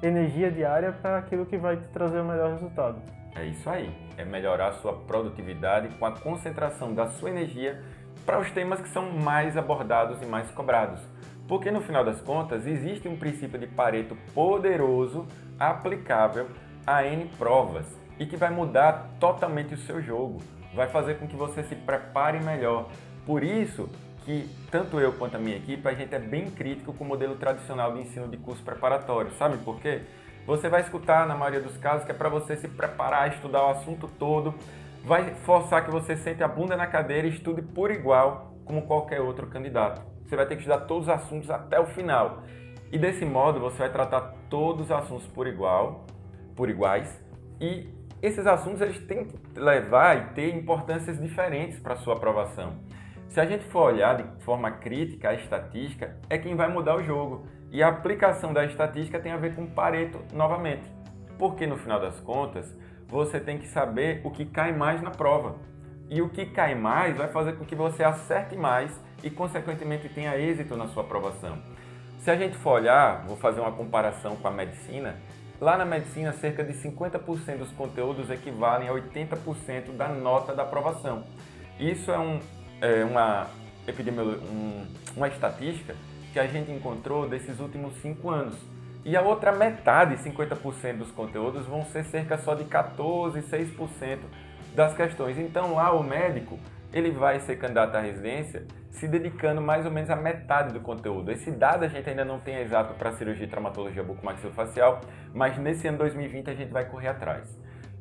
energia 0.02 0.52
diária 0.52 0.92
para 0.92 1.20
aquilo 1.20 1.46
que 1.46 1.58
vai 1.58 1.78
te 1.78 1.88
trazer 1.90 2.20
o 2.20 2.26
melhor 2.26 2.54
resultado. 2.54 3.00
É 3.36 3.46
isso 3.46 3.70
aí, 3.70 3.96
é 4.18 4.26
melhorar 4.26 4.70
a 4.70 4.74
sua 4.74 4.94
produtividade 4.94 5.88
com 5.98 6.06
a 6.06 6.12
concentração 6.12 6.94
da 6.94 7.08
sua 7.08 7.30
energia 7.30 7.82
para 8.26 8.40
os 8.40 8.50
temas 8.52 8.80
que 8.80 8.90
são 8.90 9.12
mais 9.12 9.58
abordados 9.58 10.22
e 10.22 10.26
mais 10.26 10.50
cobrados. 10.52 11.02
Porque 11.48 11.70
no 11.70 11.82
final 11.82 12.06
das 12.06 12.22
contas, 12.22 12.66
existe 12.66 13.08
um 13.08 13.18
princípio 13.18 13.60
de 13.60 13.68
Pareto 13.68 14.16
poderoso, 14.34 15.28
aplicável 15.60 16.48
a 16.86 17.06
N 17.06 17.26
provas 17.38 17.86
e 18.18 18.26
que 18.26 18.38
vai 18.38 18.50
mudar 18.50 19.10
totalmente 19.20 19.74
o 19.74 19.78
seu 19.78 20.02
jogo, 20.02 20.40
vai 20.74 20.88
fazer 20.88 21.18
com 21.18 21.28
que 21.28 21.36
você 21.36 21.64
se 21.64 21.76
prepare 21.76 22.40
melhor. 22.40 22.90
Por 23.26 23.44
isso 23.44 23.90
que 24.24 24.48
tanto 24.70 25.00
eu 25.00 25.14
quanto 25.14 25.36
a 25.36 25.40
minha 25.40 25.58
equipe, 25.58 25.88
a 25.88 25.94
gente 25.94 26.14
é 26.14 26.20
bem 26.20 26.50
crítico 26.50 26.94
com 26.94 27.04
o 27.04 27.08
modelo 27.08 27.36
tradicional 27.36 27.94
de 27.94 28.02
ensino 28.02 28.28
de 28.28 28.38
curso 28.38 28.64
preparatório. 28.64 29.32
Sabe 29.38 29.58
por 29.58 29.80
quê? 29.80 30.02
Você 30.46 30.70
vai 30.70 30.82
escutar, 30.82 31.28
na 31.28 31.36
maioria 31.36 31.62
dos 31.62 31.78
casos, 31.78 32.06
que 32.06 32.12
é 32.12 32.16
para 32.16 32.30
você 32.30 32.56
se 32.56 32.68
preparar, 32.68 33.30
estudar 33.30 33.64
o 33.66 33.70
assunto 33.72 34.08
todo, 34.20 34.54
vai 35.04 35.34
forçar 35.36 35.84
que 35.86 35.92
você 35.92 36.16
sente 36.16 36.44
a 36.44 36.48
bunda 36.48 36.76
na 36.78 36.88
cadeira 36.88 37.28
e 37.28 37.32
estude 37.32 37.62
por 37.62 37.92
igual 37.92 38.54
como 38.66 38.84
qualquer 38.84 39.22
outro 39.22 39.48
candidato. 39.48 40.02
Você 40.26 40.36
vai 40.36 40.46
ter 40.46 40.56
que 40.56 40.62
estudar 40.62 40.82
todos 40.82 41.08
os 41.08 41.10
assuntos 41.10 41.50
até 41.50 41.80
o 41.80 41.88
final. 41.88 42.44
E 42.92 42.98
desse 42.98 43.26
modo 43.26 43.60
você 43.60 43.80
vai 43.80 43.90
tratar 43.92 44.34
todos 44.50 44.86
os 44.86 44.92
assuntos 44.92 45.28
por 45.28 45.48
igual, 45.48 46.06
por 46.56 46.70
iguais, 46.70 47.22
e 47.60 47.90
esses 48.22 48.46
assuntos 48.46 48.82
eles 48.82 49.00
têm 49.06 49.26
que 49.26 49.60
levar 49.60 50.18
e 50.18 50.34
ter 50.34 50.56
importâncias 50.56 51.20
diferentes 51.20 51.80
para 51.80 51.96
sua 51.96 52.16
aprovação. 52.16 52.74
Se 53.30 53.40
a 53.40 53.46
gente 53.46 53.64
for 53.66 53.94
olhar 53.94 54.18
de 54.18 54.44
forma 54.44 54.70
crítica 54.72 55.30
a 55.30 55.34
estatística, 55.34 56.18
é 56.30 56.38
quem 56.38 56.54
vai 56.54 56.68
mudar 56.68 56.98
o 56.98 57.04
jogo. 57.04 57.48
E 57.72 57.82
a 57.82 57.88
aplicação 57.88 58.52
da 58.52 58.66
estatística 58.66 59.20
tem 59.20 59.32
a 59.32 59.38
ver 59.38 59.56
com 59.56 59.66
Pareto 59.66 60.20
novamente. 60.34 60.84
Porque 61.40 61.66
no 61.66 61.78
final 61.78 62.00
das 62.00 62.20
contas, 62.20 62.78
você 63.12 63.42
tem 63.42 63.58
que 63.58 63.68
saber 63.68 64.22
o 64.24 64.32
que 64.32 64.46
cai 64.46 64.72
mais 64.72 65.02
na 65.02 65.12
prova. 65.12 65.58
E 66.10 66.22
o 66.22 66.30
que 66.30 66.46
cai 66.46 66.74
mais 66.74 67.16
vai 67.18 67.28
fazer 67.28 67.58
com 67.58 67.66
que 67.66 67.76
você 67.76 68.04
acerte 68.04 68.56
mais 68.56 68.98
e, 69.22 69.30
consequentemente, 69.30 70.08
tenha 70.10 70.38
êxito 70.38 70.78
na 70.78 70.88
sua 70.88 71.04
aprovação. 71.04 71.60
Se 72.20 72.32
a 72.32 72.36
gente 72.38 72.58
for 72.58 72.74
olhar, 72.74 73.26
vou 73.26 73.36
fazer 73.36 73.60
uma 73.60 73.72
comparação 73.72 74.36
com 74.38 74.48
a 74.48 74.52
medicina, 74.52 75.18
lá 75.60 75.78
na 75.78 75.86
medicina 75.86 76.32
cerca 76.34 76.64
de 76.64 76.74
50% 76.74 77.58
dos 77.58 77.72
conteúdos 77.72 78.30
equivalem 78.30 78.88
a 78.88 78.94
80% 78.94 79.96
da 79.98 80.08
nota 80.08 80.56
da 80.56 80.64
aprovação. 80.64 81.24
Isso 81.80 82.12
é, 82.12 82.18
um, 82.18 82.40
é 82.80 83.04
uma, 83.04 83.48
um, 84.52 84.86
uma 85.18 85.28
estatística 85.28 85.96
que 86.32 86.40
a 86.40 86.48
gente 86.48 86.72
encontrou 86.72 87.28
desses 87.28 87.60
últimos 87.60 87.94
cinco 88.02 88.30
anos. 88.30 88.56
E 89.04 89.18
a 89.18 89.22
outra 89.22 89.52
metade, 89.52 90.16
50% 90.18 90.98
dos 90.98 91.12
conteúdos, 91.12 91.66
vão 91.66 91.84
ser 91.86 92.04
cerca 92.06 92.38
só 92.38 92.54
de 92.54 92.66
14, 92.66 93.42
6% 93.42 94.20
das 94.76 94.94
questões. 94.94 95.38
Então 95.40 95.76
lá 95.76 95.92
o 95.92 96.04
médico 96.04 96.60
ele 96.94 97.12
vai 97.12 97.40
ser 97.40 97.58
candidato 97.58 97.96
à 97.96 98.02
residência 98.02 98.66
se 98.92 99.08
dedicando 99.08 99.62
mais 99.62 99.86
ou 99.86 99.92
menos 99.92 100.10
a 100.10 100.16
metade 100.16 100.74
do 100.74 100.82
conteúdo. 100.82 101.32
Esse 101.32 101.50
dado 101.50 101.86
a 101.86 101.88
gente 101.88 102.10
ainda 102.10 102.26
não 102.26 102.40
tem 102.40 102.58
exato 102.58 102.94
para 102.96 103.14
cirurgia 103.14 103.46
e 103.46 103.50
traumatologia 103.50 104.04
bucomaxilofacial, 104.04 105.00
mas 105.34 105.58
nesse 105.58 105.88
ano 105.88 105.98
2020 106.00 106.50
a 106.50 106.54
gente 106.54 106.72
vai 106.72 106.86
correr 106.86 107.08
atrás. 107.08 107.58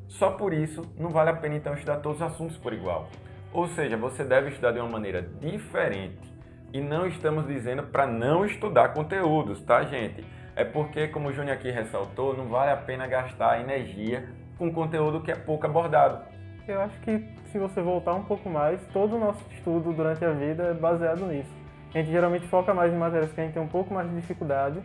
Só 0.07 0.31
por 0.31 0.53
isso, 0.53 0.83
não 0.97 1.09
vale 1.09 1.29
a 1.29 1.35
pena 1.35 1.55
então 1.55 1.73
estudar 1.73 1.97
todos 1.97 2.19
os 2.19 2.27
assuntos 2.27 2.57
por 2.57 2.73
igual. 2.73 3.07
Ou 3.53 3.67
seja, 3.69 3.95
você 3.95 4.23
deve 4.25 4.49
estudar 4.49 4.73
de 4.73 4.79
uma 4.79 4.89
maneira 4.89 5.21
diferente. 5.21 6.29
E 6.73 6.81
não 6.81 7.07
estamos 7.07 7.47
dizendo 7.47 7.83
para 7.83 8.05
não 8.05 8.45
estudar 8.45 8.89
conteúdos, 8.89 9.61
tá, 9.61 9.83
gente? 9.83 10.25
É 10.61 10.63
porque, 10.63 11.07
como 11.07 11.29
o 11.29 11.33
Júnior 11.33 11.55
aqui 11.55 11.71
ressaltou, 11.71 12.37
não 12.37 12.45
vale 12.45 12.69
a 12.69 12.77
pena 12.77 13.07
gastar 13.07 13.59
energia 13.61 14.29
com 14.59 14.71
conteúdo 14.71 15.19
que 15.19 15.31
é 15.31 15.35
pouco 15.35 15.65
abordado. 15.65 16.23
Eu 16.67 16.79
acho 16.81 16.99
que 16.99 17.17
se 17.51 17.57
você 17.57 17.81
voltar 17.81 18.13
um 18.13 18.21
pouco 18.21 18.47
mais, 18.47 18.79
todo 18.93 19.15
o 19.15 19.19
nosso 19.19 19.43
estudo 19.51 19.91
durante 19.91 20.23
a 20.23 20.29
vida 20.29 20.65
é 20.65 20.73
baseado 20.75 21.25
nisso. 21.25 21.49
A 21.95 21.97
gente 21.97 22.11
geralmente 22.11 22.47
foca 22.47 22.75
mais 22.75 22.93
em 22.93 22.95
matérias 22.95 23.33
que 23.33 23.41
a 23.41 23.43
gente 23.43 23.53
tem 23.53 23.63
um 23.63 23.67
pouco 23.67 23.91
mais 23.91 24.07
de 24.07 24.15
dificuldade, 24.17 24.79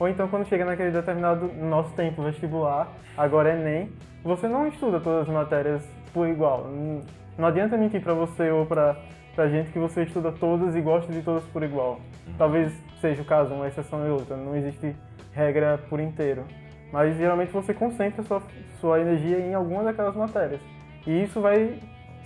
ou 0.00 0.08
então 0.08 0.26
quando 0.26 0.48
chega 0.48 0.64
naquele 0.64 0.90
determinado 0.90 1.48
nosso 1.62 1.94
tempo 1.94 2.24
vestibular, 2.24 2.88
agora 3.16 3.50
é 3.50 3.52
Enem, 3.52 3.92
você 4.24 4.48
não 4.48 4.66
estuda 4.66 4.98
todas 4.98 5.28
as 5.28 5.32
matérias 5.32 5.88
por 6.12 6.26
igual. 6.26 6.66
Não 7.38 7.46
adianta 7.46 7.76
mentir 7.76 8.02
para 8.02 8.14
você 8.14 8.50
ou 8.50 8.66
para 8.66 8.96
a 9.38 9.46
gente 9.46 9.70
que 9.70 9.78
você 9.78 10.02
estuda 10.02 10.32
todas 10.32 10.74
e 10.74 10.80
gosta 10.80 11.12
de 11.12 11.22
todas 11.22 11.44
por 11.44 11.62
igual. 11.62 12.00
Talvez 12.36 12.72
seja 13.00 13.22
o 13.22 13.24
caso, 13.24 13.54
uma 13.54 13.68
exceção 13.68 14.04
e 14.04 14.10
outra, 14.10 14.36
não 14.36 14.56
existe 14.56 14.96
regra 15.32 15.78
por 15.88 16.00
inteiro. 16.00 16.44
Mas 16.92 17.16
geralmente 17.16 17.52
você 17.52 17.72
concentra 17.72 18.22
sua, 18.22 18.42
sua 18.80 19.00
energia 19.00 19.38
em 19.38 19.54
alguma 19.54 19.84
daquelas 19.84 20.16
matérias. 20.16 20.60
E 21.06 21.22
isso 21.22 21.40
vai 21.40 21.80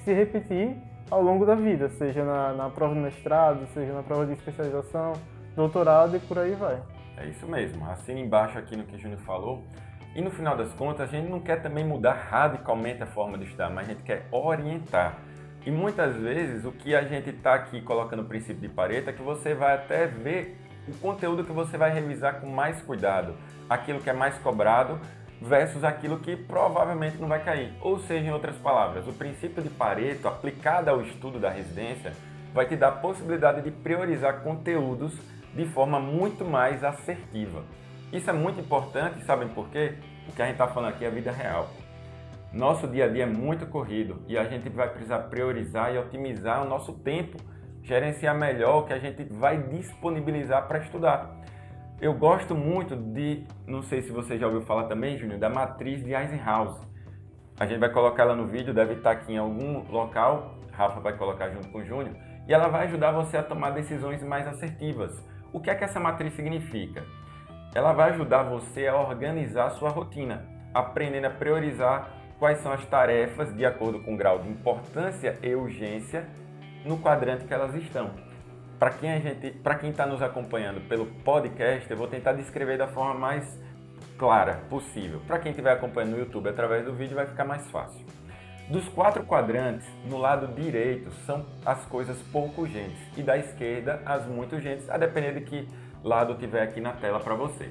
se 0.04 0.12
repetir 0.12 0.76
ao 1.11 1.23
longo 1.23 1.44
da 1.44 1.54
vida, 1.54 1.88
seja 1.90 2.25
na, 2.25 2.52
na 2.52 2.70
prova 2.70 2.94
de 2.94 3.00
mestrado, 3.00 3.66
seja 3.73 3.92
na 3.92 4.02
prova 4.02 4.26
de 4.26 4.32
especialização, 4.32 5.12
doutorado 5.54 6.16
e 6.16 6.20
por 6.20 6.38
aí 6.38 6.52
vai. 6.52 6.82
É 7.16 7.26
isso 7.26 7.46
mesmo, 7.46 7.88
assina 7.88 8.18
embaixo 8.18 8.58
aqui 8.58 8.76
no 8.76 8.84
que 8.84 8.96
o 8.96 8.99
Júnior 8.99 9.20
falou. 9.20 9.62
E 10.14 10.20
no 10.20 10.30
final 10.30 10.56
das 10.56 10.73
contas, 10.73 11.08
a 11.08 11.12
gente 11.12 11.28
não 11.28 11.40
quer 11.40 11.61
também 11.61 11.84
mudar 11.84 12.14
radicalmente 12.14 13.02
a 13.02 13.06
forma 13.06 13.37
de 13.37 13.44
estudar, 13.44 13.68
mas 13.70 13.88
a 13.88 13.92
gente 13.92 14.02
quer 14.02 14.26
orientar. 14.30 15.18
E 15.66 15.70
muitas 15.70 16.14
vezes 16.16 16.64
o 16.64 16.73
que 16.73 16.94
a 16.94 17.02
gente 17.02 17.30
está 17.30 17.54
aqui 17.54 17.80
colocando 17.80 18.20
o 18.20 18.25
princípio 18.25 18.61
de 18.61 18.68
Pareto 18.68 19.11
é 19.11 19.12
que 19.12 19.23
você 19.23 19.54
vai 19.54 19.75
até 19.75 20.06
ver 20.06 20.56
o 20.88 20.94
conteúdo 20.98 21.44
que 21.44 21.52
você 21.52 21.76
vai 21.76 21.92
revisar 21.92 22.40
com 22.40 22.48
mais 22.48 22.80
cuidado, 22.82 23.34
aquilo 23.68 24.00
que 24.00 24.10
é 24.10 24.12
mais 24.12 24.36
cobrado 24.38 24.98
versus 25.40 25.84
aquilo 25.84 26.18
que 26.18 26.36
provavelmente 26.36 27.16
não 27.18 27.28
vai 27.28 27.42
cair. 27.42 27.72
Ou 27.80 27.98
seja, 28.00 28.26
em 28.26 28.32
outras 28.32 28.56
palavras, 28.56 29.06
o 29.06 29.12
princípio 29.12 29.62
de 29.62 29.68
Pareto 29.68 30.28
aplicado 30.28 30.90
ao 30.90 31.02
estudo 31.02 31.38
da 31.38 31.50
residência 31.50 32.12
vai 32.52 32.66
te 32.66 32.76
dar 32.76 32.88
a 32.88 32.92
possibilidade 32.92 33.62
de 33.62 33.70
priorizar 33.70 34.42
conteúdos 34.42 35.12
de 35.54 35.66
forma 35.66 36.00
muito 36.00 36.44
mais 36.44 36.82
assertiva. 36.82 37.62
Isso 38.12 38.30
é 38.30 38.32
muito 38.32 38.60
importante, 38.60 39.24
sabem 39.24 39.48
por 39.48 39.68
quê? 39.68 39.94
O 40.28 40.32
que 40.32 40.40
a 40.40 40.46
gente 40.46 40.54
está 40.54 40.68
falando 40.68 40.90
aqui 40.90 41.04
é 41.04 41.08
a 41.08 41.10
vida 41.10 41.32
real. 41.32 41.68
Nosso 42.52 42.86
dia 42.86 43.06
a 43.06 43.08
dia 43.08 43.24
é 43.24 43.26
muito 43.26 43.66
corrido 43.66 44.22
e 44.28 44.38
a 44.38 44.44
gente 44.44 44.68
vai 44.68 44.88
precisar 44.88 45.18
priorizar 45.24 45.92
e 45.92 45.98
otimizar 45.98 46.64
o 46.64 46.68
nosso 46.68 46.92
tempo, 46.92 47.36
gerenciar 47.84 48.34
melhor 48.34 48.78
o 48.78 48.86
que 48.86 48.92
a 48.94 48.98
gente 48.98 49.22
vai 49.24 49.58
disponibilizar 49.58 50.66
para 50.66 50.78
estudar. 50.78 51.36
Eu 52.00 52.14
gosto 52.14 52.54
muito 52.54 52.96
de, 52.96 53.44
não 53.66 53.82
sei 53.82 54.02
se 54.02 54.10
você 54.10 54.38
já 54.38 54.46
ouviu 54.46 54.62
falar 54.62 54.84
também, 54.84 55.18
Júnior, 55.18 55.38
da 55.38 55.50
matriz 55.50 56.02
de 56.02 56.14
Eisenhower. 56.14 56.76
A 57.60 57.66
gente 57.66 57.78
vai 57.78 57.90
colocar 57.90 58.24
ela 58.24 58.34
no 58.34 58.46
vídeo, 58.46 58.74
deve 58.74 58.94
estar 58.94 59.12
aqui 59.12 59.34
em 59.34 59.38
algum 59.38 59.86
local, 59.90 60.58
Rafa 60.72 60.98
vai 60.98 61.16
colocar 61.16 61.50
junto 61.50 61.68
com 61.68 61.78
o 61.78 61.84
Júnior, 61.84 62.16
e 62.48 62.52
ela 62.52 62.68
vai 62.68 62.86
ajudar 62.86 63.12
você 63.12 63.36
a 63.36 63.42
tomar 63.42 63.70
decisões 63.70 64.22
mais 64.22 64.46
assertivas. 64.48 65.22
O 65.52 65.60
que 65.60 65.70
é 65.70 65.74
que 65.74 65.84
essa 65.84 66.00
matriz 66.00 66.34
significa? 66.34 67.04
Ela 67.74 67.92
vai 67.92 68.10
ajudar 68.10 68.44
você 68.44 68.86
a 68.86 68.96
organizar 68.96 69.66
a 69.66 69.70
sua 69.70 69.90
rotina, 69.90 70.44
aprendendo 70.72 71.26
a 71.26 71.30
priorizar 71.30 72.10
quais 72.38 72.58
são 72.58 72.72
as 72.72 72.84
tarefas 72.86 73.54
de 73.54 73.64
acordo 73.64 74.00
com 74.00 74.14
o 74.14 74.16
grau 74.16 74.38
de 74.38 74.48
importância 74.48 75.38
e 75.42 75.54
urgência 75.54 76.26
no 76.84 76.98
quadrante 76.98 77.44
que 77.44 77.54
elas 77.54 77.74
estão 77.74 78.10
para 78.78 78.90
quem 78.90 79.10
a 79.10 79.18
gente, 79.18 79.50
para 79.50 79.76
quem 79.76 79.90
está 79.90 80.04
nos 80.04 80.20
acompanhando 80.20 80.80
pelo 80.88 81.06
podcast, 81.06 81.90
eu 81.90 81.96
vou 81.96 82.06
tentar 82.06 82.32
descrever 82.34 82.76
da 82.76 82.86
forma 82.88 83.14
mais 83.14 83.58
clara 84.18 84.60
possível. 84.68 85.22
Para 85.26 85.38
quem 85.38 85.52
estiver 85.52 85.72
acompanhando 85.72 86.12
no 86.12 86.18
YouTube 86.18 86.48
através 86.48 86.84
do 86.84 86.92
vídeo, 86.92 87.14
vai 87.14 87.26
ficar 87.26 87.44
mais 87.44 87.70
fácil. 87.70 88.04
Dos 88.68 88.88
quatro 88.88 89.24
quadrantes, 89.24 89.86
no 90.04 90.18
lado 90.18 90.48
direito 90.54 91.10
são 91.26 91.46
as 91.64 91.84
coisas 91.86 92.20
pouco 92.32 92.62
urgentes 92.62 92.98
e 93.16 93.22
da 93.22 93.38
esquerda 93.38 94.02
as 94.04 94.26
muito 94.26 94.54
urgentes, 94.54 94.88
a 94.90 94.98
depender 94.98 95.32
de 95.32 95.40
que 95.42 95.68
lado 96.02 96.34
tiver 96.34 96.62
aqui 96.62 96.80
na 96.80 96.92
tela 96.92 97.20
para 97.20 97.34
você. 97.34 97.70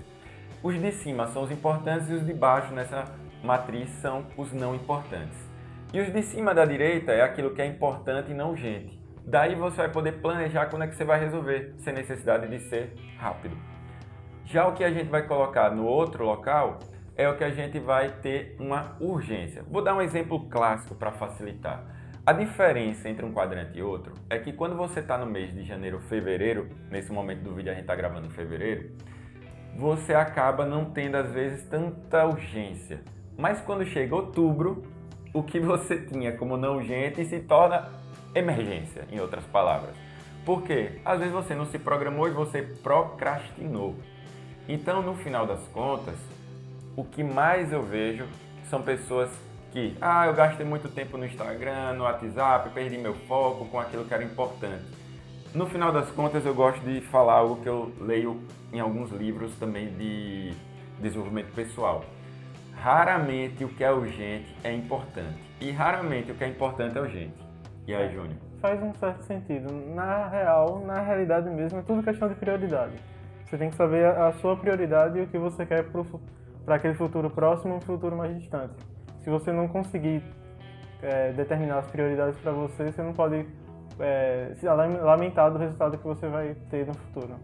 Os 0.62 0.80
de 0.80 0.92
cima 0.94 1.28
são 1.28 1.44
os 1.44 1.52
importantes 1.52 2.10
e 2.10 2.14
os 2.14 2.26
de 2.26 2.34
baixo 2.34 2.74
nessa 2.74 3.06
matriz 3.44 3.90
são 4.02 4.26
os 4.38 4.54
não 4.54 4.74
importantes. 4.74 5.38
E 5.94 6.00
os 6.00 6.12
de 6.12 6.24
cima 6.24 6.56
da 6.56 6.66
direita 6.66 7.12
é 7.12 7.22
aquilo 7.22 7.54
que 7.54 7.62
é 7.62 7.66
importante 7.66 8.32
e 8.32 8.34
não 8.34 8.52
urgente. 8.52 9.03
Daí 9.26 9.56
você 9.56 9.78
vai 9.78 9.90
poder 9.90 10.14
planejar 10.14 10.68
quando 10.68 10.84
é 10.84 10.88
que 10.88 10.96
você 10.96 11.06
vai 11.06 11.20
resolver, 11.20 11.74
sem 11.78 11.94
necessidade 11.94 12.48
de 12.48 12.60
ser 12.68 12.94
rápido. 13.18 13.58
Já 14.46 14.68
o 14.68 14.74
que 14.74 14.84
a 14.84 14.92
gente 14.92 15.10
vai 15.10 15.26
colocar 15.26 15.72
no 15.72 15.86
outro 15.86 16.26
local 16.26 16.80
é 17.16 17.28
o 17.30 17.38
que 17.38 17.44
a 17.44 17.50
gente 17.50 17.80
vai 17.80 18.10
ter 18.22 18.56
uma 18.60 18.98
urgência. 19.00 19.64
Vou 19.70 19.82
dar 19.82 19.96
um 19.96 20.02
exemplo 20.02 20.48
clássico 20.50 20.96
para 20.96 21.12
facilitar. 21.12 21.84
A 22.26 22.34
diferença 22.34 23.10
entre 23.10 23.26
um 23.26 23.34
quadrante 23.34 23.78
e 23.78 23.84
outro 23.84 24.14
é 24.30 24.40
que 24.40 24.54
quando 24.54 24.76
você 24.76 25.00
está 25.00 25.18
no 25.18 25.26
mês 25.26 25.54
de 25.54 25.64
janeiro 25.64 26.00
fevereiro, 26.00 26.70
nesse 26.90 27.12
momento 27.12 27.42
do 27.42 27.54
vídeo 27.54 27.72
a 27.72 27.74
gente 27.74 27.84
está 27.84 27.96
gravando 27.96 28.28
em 28.28 28.30
fevereiro, 28.30 28.92
você 29.76 30.14
acaba 30.14 30.66
não 30.66 30.86
tendo 30.86 31.16
às 31.16 31.32
vezes 31.32 31.68
tanta 31.68 32.26
urgência. 32.26 33.02
Mas 33.38 33.60
quando 33.62 33.86
chega 33.86 34.16
outubro, 34.16 34.84
o 35.34 35.44
que 35.44 35.60
você 35.60 36.00
tinha 36.00 36.32
como 36.38 36.56
não 36.56 36.78
urgente 36.78 37.26
se 37.26 37.40
torna 37.40 37.90
emergência, 38.36 39.06
em 39.12 39.20
outras 39.20 39.44
palavras. 39.46 39.96
Porque 40.46 41.00
às 41.06 41.20
vezes 41.20 41.34
você 41.34 41.56
não 41.56 41.66
se 41.66 41.80
programou 41.80 42.28
e 42.28 42.32
você 42.32 42.62
procrastinou. 42.62 43.96
Então, 44.68 45.02
no 45.02 45.16
final 45.16 45.46
das 45.46 45.66
contas, 45.70 46.16
o 46.96 47.04
que 47.04 47.24
mais 47.24 47.72
eu 47.72 47.84
vejo 47.84 48.26
são 48.70 48.82
pessoas 48.82 49.30
que, 49.72 49.98
ah, 50.00 50.28
eu 50.28 50.34
gastei 50.34 50.66
muito 50.66 50.88
tempo 50.88 51.18
no 51.18 51.26
Instagram, 51.26 51.94
no 51.94 52.04
WhatsApp, 52.04 52.70
perdi 52.70 52.98
meu 52.98 53.14
foco 53.28 53.66
com 53.66 53.80
aquilo 53.80 54.06
que 54.06 54.14
era 54.14 54.24
importante. 54.24 54.84
No 55.54 55.66
final 55.68 55.92
das 55.92 56.10
contas, 56.12 56.46
eu 56.46 56.54
gosto 56.54 56.80
de 56.82 57.02
falar 57.02 57.34
algo 57.34 57.62
que 57.62 57.68
eu 57.68 57.92
leio 58.00 58.42
em 58.72 58.80
alguns 58.80 59.12
livros 59.12 59.54
também 59.56 59.94
de 59.94 60.54
desenvolvimento 61.00 61.54
pessoal. 61.54 62.06
Raramente 62.76 63.64
o 63.64 63.70
que 63.70 63.84
é 63.84 63.92
urgente 63.92 64.54
é 64.64 64.74
importante 64.74 65.40
e 65.62 65.72
raramente 65.72 66.32
o 66.32 66.36
que 66.36 66.44
é 66.44 66.48
importante 66.48 66.98
é 66.98 67.02
urgente. 67.02 67.43
E 67.86 67.94
aí, 67.94 68.14
Júnior? 68.14 68.38
Faz 68.62 68.82
um 68.82 68.94
certo 68.94 69.24
sentido. 69.24 69.74
Na 69.94 70.30
real, 70.30 70.80
na 70.86 71.02
realidade 71.02 71.50
mesmo, 71.50 71.80
é 71.80 71.82
tudo 71.82 72.02
questão 72.02 72.30
de 72.30 72.36
prioridade. 72.36 72.94
Você 73.46 73.58
tem 73.58 73.70
que 73.70 73.76
saber 73.76 74.06
a 74.06 74.32
sua 74.34 74.56
prioridade 74.56 75.20
e 75.20 75.22
o 75.24 75.28
que 75.28 75.38
você 75.38 75.66
quer 75.66 75.86
para 76.66 76.76
aquele 76.76 76.94
futuro 76.94 77.30
próximo 77.30 77.74
e 77.74 77.78
um 77.78 77.82
futuro 77.82 78.16
mais 78.16 78.36
distante. 78.36 78.74
Se 79.20 79.30
você 79.30 79.52
não 79.52 79.68
conseguir 79.68 80.24
é, 81.02 81.34
determinar 81.34 81.80
as 81.80 81.92
prioridades 81.92 82.40
para 82.40 82.52
você, 82.54 82.92
você 82.92 83.02
não 83.02 83.14
pode 83.14 83.46
é, 84.00 84.54
se 84.56 84.66
lamentar 84.66 85.52
do 85.52 85.60
resultado 85.60 85.98
que 85.98 86.06
você 86.06 86.28
vai 86.28 86.56
ter 86.70 86.88
no 86.88 86.94
futuro. 86.94 87.36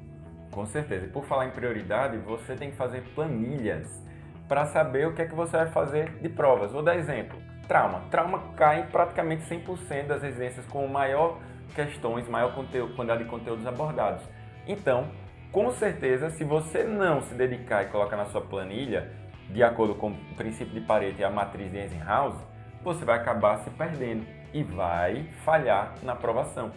Com 0.51 0.65
certeza. 0.65 1.05
E 1.05 1.09
por 1.09 1.25
falar 1.25 1.47
em 1.47 1.51
prioridade, 1.51 2.17
você 2.17 2.55
tem 2.55 2.71
que 2.71 2.77
fazer 2.77 3.03
planilhas 3.13 4.03
para 4.47 4.65
saber 4.65 5.05
o 5.05 5.13
que 5.13 5.21
é 5.21 5.25
que 5.25 5.35
você 5.35 5.57
vai 5.57 5.67
fazer 5.67 6.11
de 6.21 6.29
provas. 6.29 6.71
Vou 6.71 6.81
dar 6.81 6.95
exemplo 6.95 7.48
trauma. 7.69 8.01
Trauma 8.09 8.39
cai 8.57 8.81
em 8.81 8.87
praticamente 8.87 9.43
100% 9.43 10.07
das 10.07 10.23
residências 10.23 10.65
com 10.65 10.85
maior 10.87 11.37
questões, 11.75 12.27
maior 12.27 12.53
conteúdo, 12.55 12.95
quantidade 12.95 13.23
de 13.23 13.29
conteúdos 13.29 13.65
abordados. 13.67 14.23
Então, 14.67 15.07
com 15.51 15.71
certeza, 15.71 16.31
se 16.31 16.43
você 16.43 16.83
não 16.83 17.21
se 17.21 17.35
dedicar 17.35 17.83
e 17.83 17.85
colocar 17.85 18.17
na 18.17 18.25
sua 18.25 18.41
planilha, 18.41 19.11
de 19.49 19.63
acordo 19.63 19.95
com 19.95 20.09
o 20.09 20.35
princípio 20.35 20.73
de 20.73 20.81
Pareto 20.81 21.21
e 21.21 21.23
a 21.23 21.29
matriz 21.29 21.71
de 21.71 21.77
Eisenhower, 21.77 22.35
você 22.83 23.05
vai 23.05 23.17
acabar 23.17 23.59
se 23.59 23.69
perdendo 23.69 24.25
e 24.51 24.63
vai 24.63 25.23
falhar 25.45 25.93
na 26.01 26.13
aprovação. 26.13 26.71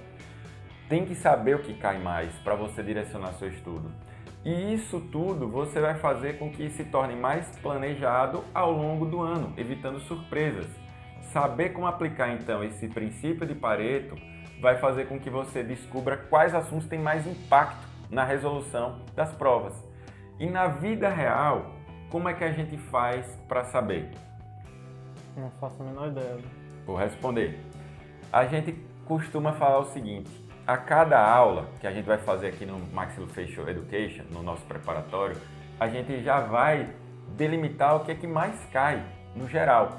Tem 0.89 1.07
que 1.07 1.15
saber 1.15 1.57
o 1.57 1.61
que 1.61 1.75
cai 1.75 1.99
mais 1.99 2.31
para 2.45 2.55
você 2.55 2.83
direcionar 2.83 3.33
seu 3.35 3.49
estudo. 3.49 3.91
E 4.45 4.75
isso 4.75 5.01
tudo 5.13 5.49
você 5.49 5.81
vai 5.81 5.95
fazer 5.95 6.39
com 6.39 6.51
que 6.51 6.69
se 6.71 6.85
torne 6.85 7.15
mais 7.15 7.49
planejado 7.59 8.45
ao 8.53 8.73
longo 8.73 9.07
do 9.07 9.23
ano, 9.23 9.55
evitando 9.57 10.01
surpresas. 10.01 10.82
Saber 11.33 11.71
como 11.71 11.87
aplicar 11.87 12.31
então 12.31 12.63
esse 12.63 12.87
princípio 12.89 13.47
de 13.47 13.55
Pareto 13.55 14.17
vai 14.61 14.77
fazer 14.77 15.07
com 15.07 15.19
que 15.19 15.31
você 15.31 15.63
descubra 15.63 16.17
quais 16.17 16.55
assuntos 16.55 16.87
têm 16.87 16.99
mais 16.99 17.27
impacto 17.27 17.89
na 18.11 18.23
resolução 18.23 19.01
das 19.15 19.33
provas. 19.33 19.73
E 20.39 20.47
na 20.47 20.67
vida 20.67 21.09
real, 21.09 21.73
como 22.11 22.29
é 22.29 22.35
que 22.35 22.45
a 22.45 22.53
gente 22.53 22.77
faz 22.77 23.27
para 23.49 23.65
saber? 23.65 24.11
Não 25.35 25.51
faço 25.53 25.83
a 25.83 25.87
menor 25.87 26.09
ideia. 26.09 26.39
Vou 26.85 26.97
responder. 26.97 27.59
A 28.31 28.45
gente 28.45 28.73
costuma 29.07 29.53
falar 29.55 29.79
o 29.79 29.87
seguinte: 29.87 30.31
a 30.67 30.77
cada 30.77 31.19
aula 31.19 31.67
que 31.81 31.87
a 31.87 31.93
gente 31.93 32.05
vai 32.05 32.19
fazer 32.19 32.49
aqui 32.49 32.67
no 32.67 32.79
Maxillofacial 32.93 33.69
Education, 33.71 34.25
no 34.31 34.43
nosso 34.43 34.63
preparatório, 34.67 35.37
a 35.81 35.89
gente 35.89 36.23
já 36.23 36.41
vai 36.41 36.91
delimitar 37.37 37.97
o 37.97 38.01
que 38.01 38.13
é 38.13 38.15
que 38.15 38.27
mais 38.27 38.63
cai 38.67 39.03
no 39.35 39.49
geral. 39.49 39.99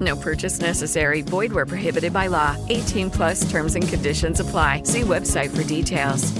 No 0.00 0.16
purchase 0.16 0.60
necessary. 0.60 1.22
Void 1.22 1.52
where 1.52 1.66
prohibited 1.66 2.12
by 2.12 2.28
law. 2.28 2.56
18 2.68 3.10
plus 3.10 3.50
terms 3.50 3.76
and 3.76 3.86
conditions 3.86 4.40
apply. 4.40 4.82
See 4.84 5.02
website 5.02 5.50
for 5.50 5.62
details. 5.62 6.32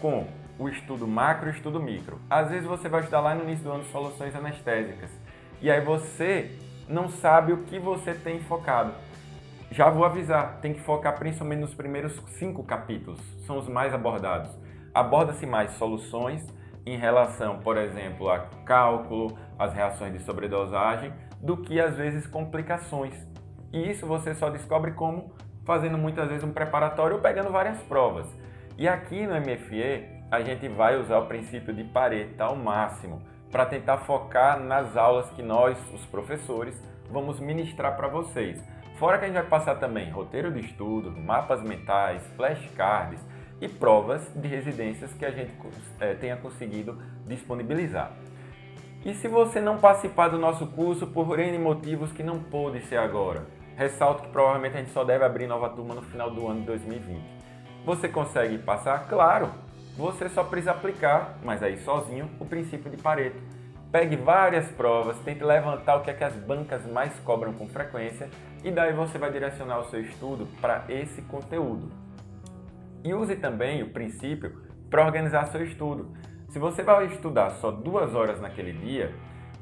Com 0.00 0.26
o 0.58 0.68
estudo 0.68 1.06
macro 1.06 1.50
e 1.50 1.52
estudo 1.52 1.78
micro. 1.78 2.18
Às 2.30 2.48
vezes 2.48 2.66
você 2.66 2.88
vai 2.88 3.00
estudar 3.00 3.20
lá 3.20 3.34
no 3.34 3.44
início 3.44 3.64
do 3.64 3.72
ano 3.72 3.84
soluções 3.92 4.34
anestésicas. 4.34 5.10
E 5.60 5.70
aí 5.70 5.82
você 5.82 6.50
não 6.88 7.08
sabe 7.10 7.52
o 7.52 7.64
que 7.64 7.78
você 7.78 8.14
tem 8.14 8.40
focado. 8.40 8.92
Já 9.70 9.90
vou 9.90 10.04
avisar, 10.04 10.58
tem 10.62 10.72
que 10.72 10.80
focar 10.80 11.18
principalmente 11.18 11.60
nos 11.60 11.74
primeiros 11.74 12.18
cinco 12.38 12.62
capítulos, 12.62 13.20
são 13.46 13.58
os 13.58 13.68
mais 13.68 13.92
abordados. 13.92 14.50
Aborda-se 14.94 15.44
mais 15.44 15.72
soluções 15.72 16.42
em 16.86 16.96
relação, 16.96 17.58
por 17.58 17.76
exemplo, 17.76 18.30
a 18.30 18.38
cálculo, 18.64 19.36
as 19.58 19.74
reações 19.74 20.12
de 20.12 20.20
sobredosagem, 20.20 21.12
do 21.40 21.56
que 21.56 21.80
às 21.80 21.96
vezes 21.96 22.26
complicações. 22.26 23.14
E 23.72 23.90
isso 23.90 24.06
você 24.06 24.34
só 24.34 24.50
descobre 24.50 24.92
como 24.92 25.32
fazendo 25.64 25.98
muitas 25.98 26.28
vezes 26.28 26.44
um 26.44 26.52
preparatório 26.52 27.16
ou 27.16 27.22
pegando 27.22 27.50
várias 27.50 27.78
provas. 27.82 28.26
E 28.78 28.86
aqui 28.86 29.26
no 29.26 29.34
MFE 29.34 30.16
a 30.30 30.40
gente 30.40 30.68
vai 30.68 30.98
usar 30.98 31.18
o 31.18 31.26
princípio 31.26 31.72
de 31.72 31.84
Pareto 31.84 32.40
ao 32.40 32.56
máximo 32.56 33.22
para 33.50 33.66
tentar 33.66 33.98
focar 33.98 34.60
nas 34.60 34.96
aulas 34.96 35.30
que 35.30 35.42
nós, 35.42 35.78
os 35.92 36.04
professores, 36.06 36.80
vamos 37.10 37.40
ministrar 37.40 37.96
para 37.96 38.08
vocês. 38.08 38.62
Fora 38.98 39.18
que 39.18 39.24
a 39.24 39.28
gente 39.28 39.36
vai 39.36 39.46
passar 39.46 39.76
também 39.76 40.10
roteiro 40.10 40.50
de 40.52 40.60
estudo, 40.60 41.10
mapas 41.10 41.62
mentais, 41.62 42.22
flashcards 42.36 43.20
e 43.60 43.68
provas 43.68 44.22
de 44.34 44.48
residências 44.48 45.12
que 45.12 45.24
a 45.24 45.30
gente 45.30 45.52
é, 46.00 46.14
tenha 46.14 46.36
conseguido 46.36 47.00
disponibilizar. 47.26 48.12
E 49.06 49.14
se 49.14 49.28
você 49.28 49.60
não 49.60 49.78
participar 49.78 50.26
do 50.26 50.36
nosso 50.36 50.66
curso 50.66 51.06
por 51.06 51.38
N 51.38 51.56
motivos 51.60 52.10
que 52.10 52.24
não 52.24 52.40
pôde 52.40 52.80
ser 52.86 52.96
agora, 52.96 53.46
ressalto 53.76 54.24
que 54.24 54.28
provavelmente 54.30 54.74
a 54.74 54.80
gente 54.80 54.90
só 54.90 55.04
deve 55.04 55.24
abrir 55.24 55.46
nova 55.46 55.68
turma 55.68 55.94
no 55.94 56.02
final 56.02 56.28
do 56.28 56.44
ano 56.48 56.58
de 56.58 56.66
2020. 56.66 57.22
Você 57.84 58.08
consegue 58.08 58.58
passar? 58.58 59.06
Claro! 59.06 59.52
Você 59.96 60.28
só 60.28 60.42
precisa 60.42 60.72
aplicar, 60.72 61.38
mas 61.44 61.62
aí 61.62 61.78
sozinho, 61.78 62.28
o 62.40 62.44
princípio 62.44 62.90
de 62.90 62.96
Pareto. 62.96 63.40
Pegue 63.92 64.16
várias 64.16 64.66
provas, 64.72 65.16
tente 65.20 65.44
levantar 65.44 65.94
o 65.98 66.00
que 66.02 66.10
é 66.10 66.12
que 66.12 66.24
as 66.24 66.34
bancas 66.34 66.84
mais 66.84 67.16
cobram 67.20 67.52
com 67.52 67.68
frequência 67.68 68.28
e 68.64 68.72
daí 68.72 68.92
você 68.92 69.18
vai 69.18 69.30
direcionar 69.30 69.78
o 69.78 69.84
seu 69.84 70.00
estudo 70.00 70.48
para 70.60 70.84
esse 70.88 71.22
conteúdo. 71.22 71.92
E 73.04 73.14
use 73.14 73.36
também 73.36 73.84
o 73.84 73.90
princípio 73.90 74.64
para 74.90 75.06
organizar 75.06 75.46
seu 75.46 75.62
estudo. 75.62 76.12
Se 76.48 76.58
você 76.58 76.82
vai 76.82 77.06
estudar 77.06 77.50
só 77.50 77.70
duas 77.70 78.14
horas 78.14 78.40
naquele 78.40 78.72
dia, 78.72 79.12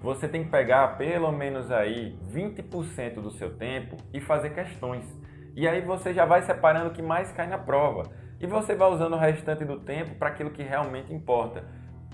você 0.03 0.29
tem 0.29 0.45
que 0.45 0.51
pegar 0.51 0.99
pelo 0.99 1.33
menos 1.33 1.71
aí 1.71 2.19
20% 2.31 3.15
do 3.15 3.31
seu 3.31 3.57
tempo 3.57 3.97
e 4.13 4.21
fazer 4.21 4.51
questões. 4.51 5.05
E 5.57 5.67
aí 5.67 5.81
você 5.81 6.13
já 6.13 6.25
vai 6.25 6.43
separando 6.43 6.91
o 6.91 6.93
que 6.93 7.01
mais 7.01 7.33
cai 7.33 7.47
na 7.47 7.59
prova. 7.59 8.03
E 8.39 8.47
você 8.47 8.75
vai 8.75 8.91
usando 8.91 9.15
o 9.15 9.19
restante 9.19 9.65
do 9.65 9.81
tempo 9.81 10.17
para 10.17 10.29
aquilo 10.29 10.51
que 10.51 10.63
realmente 10.63 11.13
importa. 11.13 11.65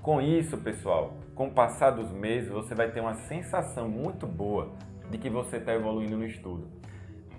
Com 0.03 0.21
isso, 0.21 0.57
pessoal, 0.59 1.19
com 1.35 1.49
o 1.49 1.51
passar 1.51 1.91
dos 1.91 2.11
meses, 2.13 2.49
você 2.49 2.75
vai 2.75 2.91
ter 2.91 3.01
uma 3.01 3.15
sensação 3.15 3.89
muito 3.89 4.27
boa 4.27 4.73
de 5.11 5.19
que 5.19 5.29
você 5.29 5.57
está 5.57 5.75
evoluindo 5.75 6.17
no 6.17 6.25
estudo. 6.25 6.69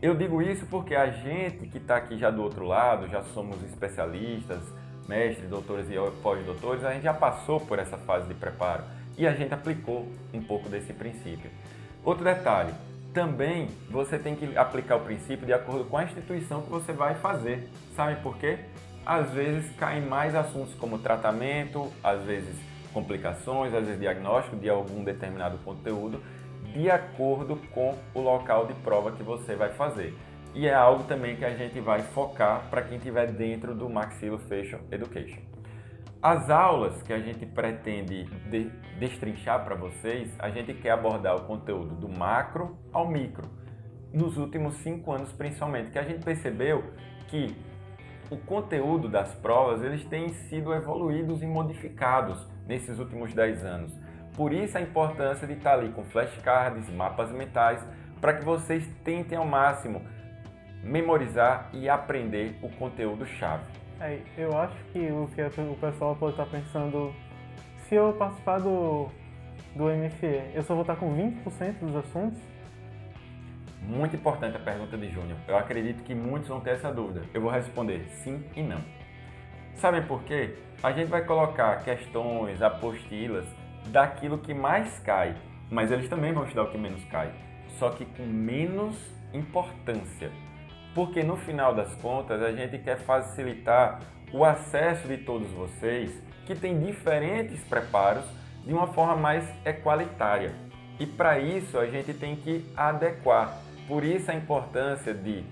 Eu 0.01 0.15
digo 0.15 0.41
isso 0.41 0.65
porque 0.65 0.95
a 0.95 1.09
gente 1.11 1.67
que 1.67 1.77
está 1.77 1.95
aqui 1.95 2.17
já 2.17 2.29
do 2.29 2.41
outro 2.41 2.65
lado, 2.65 3.07
já 3.07 3.23
somos 3.23 3.63
especialistas, 3.63 4.61
mestres, 5.11 5.49
doutores 5.49 5.87
e 5.89 5.95
pós-doutores, 6.23 6.85
a 6.85 6.93
gente 6.93 7.03
já 7.03 7.13
passou 7.13 7.59
por 7.59 7.77
essa 7.77 7.97
fase 7.97 8.29
de 8.29 8.33
preparo 8.33 8.83
e 9.17 9.27
a 9.27 9.33
gente 9.33 9.53
aplicou 9.53 10.07
um 10.33 10.41
pouco 10.41 10.69
desse 10.69 10.93
princípio. 10.93 11.51
Outro 12.01 12.23
detalhe, 12.23 12.73
também 13.13 13.67
você 13.89 14.17
tem 14.17 14.37
que 14.37 14.57
aplicar 14.57 14.95
o 14.95 15.01
princípio 15.01 15.45
de 15.45 15.51
acordo 15.51 15.83
com 15.83 15.97
a 15.97 16.05
instituição 16.05 16.61
que 16.61 16.69
você 16.69 16.93
vai 16.93 17.15
fazer. 17.15 17.69
Sabe 17.93 18.21
por 18.21 18.37
quê? 18.37 18.59
Às 19.05 19.29
vezes 19.31 19.69
caem 19.75 20.01
mais 20.01 20.33
assuntos 20.33 20.73
como 20.75 20.97
tratamento, 20.97 21.91
às 22.01 22.23
vezes 22.23 22.55
complicações, 22.93 23.73
às 23.73 23.83
vezes 23.83 23.99
diagnóstico 23.99 24.55
de 24.55 24.69
algum 24.69 25.03
determinado 25.03 25.57
conteúdo, 25.57 26.23
de 26.73 26.89
acordo 26.89 27.57
com 27.73 27.97
o 28.13 28.21
local 28.21 28.65
de 28.65 28.73
prova 28.75 29.11
que 29.11 29.23
você 29.23 29.55
vai 29.55 29.73
fazer. 29.73 30.15
E 30.53 30.67
é 30.67 30.73
algo 30.73 31.05
também 31.05 31.37
que 31.37 31.45
a 31.45 31.55
gente 31.55 31.79
vai 31.79 32.01
focar 32.01 32.69
para 32.69 32.81
quem 32.81 32.97
estiver 32.97 33.31
dentro 33.31 33.73
do 33.73 33.89
Maxillofacial 33.89 34.81
Education. 34.91 35.39
As 36.21 36.49
aulas 36.49 37.01
que 37.01 37.13
a 37.13 37.19
gente 37.19 37.45
pretende 37.45 38.25
de, 38.49 38.69
destrinchar 38.99 39.63
para 39.63 39.75
vocês, 39.75 40.29
a 40.37 40.49
gente 40.49 40.73
quer 40.73 40.91
abordar 40.91 41.35
o 41.35 41.45
conteúdo 41.45 41.95
do 41.95 42.09
macro 42.09 42.77
ao 42.91 43.07
micro. 43.07 43.49
Nos 44.13 44.37
últimos 44.37 44.75
cinco 44.83 45.13
anos, 45.13 45.31
principalmente, 45.31 45.89
que 45.89 45.97
a 45.97 46.03
gente 46.03 46.23
percebeu 46.23 46.83
que 47.27 47.55
o 48.29 48.37
conteúdo 48.37 49.07
das 49.07 49.33
provas 49.35 49.81
eles 49.81 50.05
têm 50.05 50.29
sido 50.29 50.73
evoluídos 50.73 51.41
e 51.41 51.47
modificados 51.47 52.45
nesses 52.67 52.99
últimos 52.99 53.33
dez 53.33 53.63
anos. 53.63 53.91
Por 54.35 54.53
isso 54.53 54.77
a 54.77 54.81
importância 54.81 55.47
de 55.47 55.53
estar 55.53 55.73
ali 55.73 55.89
com 55.89 56.03
flashcards, 56.03 56.89
mapas 56.93 57.31
mentais, 57.31 57.83
para 58.19 58.33
que 58.33 58.45
vocês 58.45 58.87
tentem 59.03 59.37
ao 59.37 59.45
máximo 59.45 60.01
memorizar 60.83 61.69
e 61.73 61.89
aprender 61.89 62.57
o 62.61 62.69
conteúdo 62.69 63.25
chave. 63.25 63.63
É, 63.99 64.19
eu 64.37 64.57
acho 64.57 64.75
que 64.91 64.99
o 65.11 65.27
que 65.27 65.41
o 65.41 65.77
pessoal 65.79 66.15
pode 66.15 66.33
estar 66.33 66.45
pensando, 66.45 67.13
se 67.87 67.95
eu 67.95 68.13
participar 68.13 68.59
do, 68.59 69.07
do 69.75 69.85
MFE, 69.85 70.51
eu 70.55 70.63
só 70.63 70.73
vou 70.73 70.81
estar 70.81 70.95
com 70.95 71.15
20% 71.15 71.79
dos 71.79 71.95
assuntos? 71.95 72.39
Muito 73.81 74.15
importante 74.15 74.55
a 74.55 74.59
pergunta 74.59 74.97
de 74.97 75.09
Júnior. 75.09 75.37
Eu 75.47 75.57
acredito 75.57 76.03
que 76.03 76.15
muitos 76.15 76.47
vão 76.47 76.59
ter 76.59 76.71
essa 76.71 76.91
dúvida. 76.91 77.23
Eu 77.33 77.41
vou 77.41 77.51
responder 77.51 78.05
sim 78.23 78.43
e 78.55 78.61
não. 78.61 78.81
Sabem 79.75 80.03
por 80.03 80.23
quê? 80.23 80.55
A 80.83 80.91
gente 80.91 81.09
vai 81.09 81.23
colocar 81.23 81.83
questões, 81.83 82.61
apostilas 82.61 83.45
daquilo 83.87 84.37
que 84.37 84.53
mais 84.53 84.99
cai, 84.99 85.35
mas 85.69 85.91
eles 85.91 86.09
também 86.09 86.33
vão 86.33 86.43
estudar 86.43 86.63
o 86.63 86.71
que 86.71 86.77
menos 86.77 87.03
cai, 87.05 87.31
só 87.79 87.89
que 87.89 88.05
com 88.05 88.23
menos 88.23 88.95
importância 89.33 90.31
porque 90.93 91.23
no 91.23 91.37
final 91.37 91.73
das 91.73 91.93
contas 91.95 92.41
a 92.41 92.51
gente 92.51 92.77
quer 92.77 92.97
facilitar 92.99 93.99
o 94.33 94.43
acesso 94.43 95.07
de 95.07 95.17
todos 95.17 95.49
vocês 95.51 96.11
que 96.45 96.55
têm 96.55 96.79
diferentes 96.79 97.63
preparos 97.63 98.25
de 98.65 98.73
uma 98.73 98.87
forma 98.87 99.15
mais 99.15 99.47
equalitária. 99.65 100.53
E 100.99 101.05
para 101.05 101.39
isso 101.39 101.77
a 101.77 101.87
gente 101.87 102.13
tem 102.13 102.35
que 102.35 102.65
adequar. 102.75 103.57
Por 103.87 104.03
isso 104.03 104.29
a 104.31 104.35
importância 104.35 105.13
de 105.13 105.43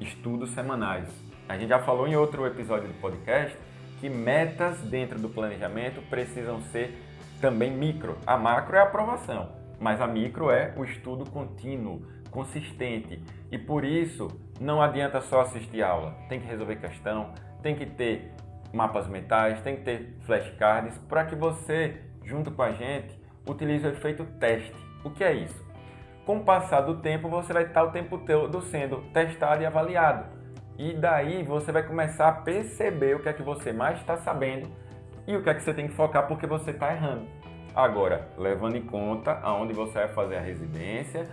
estudos 0.00 0.50
semanais. 0.50 1.08
A 1.48 1.56
gente 1.56 1.68
já 1.68 1.80
falou 1.80 2.06
em 2.06 2.16
outro 2.16 2.46
episódio 2.46 2.88
do 2.88 3.00
podcast 3.00 3.56
que 3.98 4.08
metas 4.08 4.78
dentro 4.82 5.18
do 5.18 5.28
planejamento 5.28 6.00
precisam 6.08 6.60
ser 6.72 6.96
também 7.40 7.70
micro. 7.70 8.16
A 8.26 8.36
macro 8.36 8.76
é 8.76 8.80
a 8.80 8.84
aprovação, 8.84 9.50
mas 9.78 10.00
a 10.00 10.06
micro 10.06 10.50
é 10.50 10.72
o 10.76 10.84
estudo 10.84 11.28
contínuo 11.28 12.02
consistente. 12.30 13.22
E 13.50 13.58
por 13.58 13.84
isso 13.84 14.28
não 14.60 14.82
adianta 14.82 15.22
só 15.22 15.40
assistir 15.40 15.82
aula, 15.82 16.14
tem 16.28 16.38
que 16.38 16.46
resolver 16.46 16.76
questão, 16.76 17.30
tem 17.62 17.74
que 17.74 17.86
ter 17.86 18.30
mapas 18.72 19.08
mentais, 19.08 19.60
tem 19.62 19.76
que 19.76 19.82
ter 19.82 20.18
flashcards 20.20 20.98
para 21.08 21.24
que 21.24 21.34
você, 21.34 21.98
junto 22.22 22.50
com 22.50 22.62
a 22.62 22.72
gente, 22.72 23.18
utilize 23.48 23.86
o 23.86 23.90
efeito 23.90 24.24
teste. 24.38 24.74
O 25.02 25.10
que 25.10 25.24
é 25.24 25.32
isso? 25.32 25.64
Com 26.26 26.36
o 26.36 26.44
passar 26.44 26.82
do 26.82 26.98
tempo, 26.98 27.26
você 27.28 27.54
vai 27.54 27.64
estar 27.64 27.82
o 27.82 27.90
tempo 27.90 28.18
todo 28.18 28.60
sendo 28.60 28.98
testado 29.14 29.62
e 29.62 29.66
avaliado. 29.66 30.26
E 30.78 30.92
daí 30.92 31.42
você 31.42 31.72
vai 31.72 31.82
começar 31.82 32.28
a 32.28 32.32
perceber 32.32 33.16
o 33.16 33.20
que 33.20 33.30
é 33.30 33.32
que 33.32 33.42
você 33.42 33.72
mais 33.72 33.98
está 33.98 34.18
sabendo 34.18 34.70
e 35.26 35.36
o 35.36 35.42
que 35.42 35.48
é 35.48 35.54
que 35.54 35.62
você 35.62 35.72
tem 35.72 35.88
que 35.88 35.94
focar 35.94 36.28
porque 36.28 36.46
você 36.46 36.70
está 36.70 36.92
errando. 36.92 37.26
Agora, 37.74 38.28
levando 38.36 38.76
em 38.76 38.82
conta 38.82 39.38
aonde 39.42 39.72
você 39.72 39.94
vai 39.94 40.08
fazer 40.08 40.36
a 40.36 40.40
residência 40.40 41.26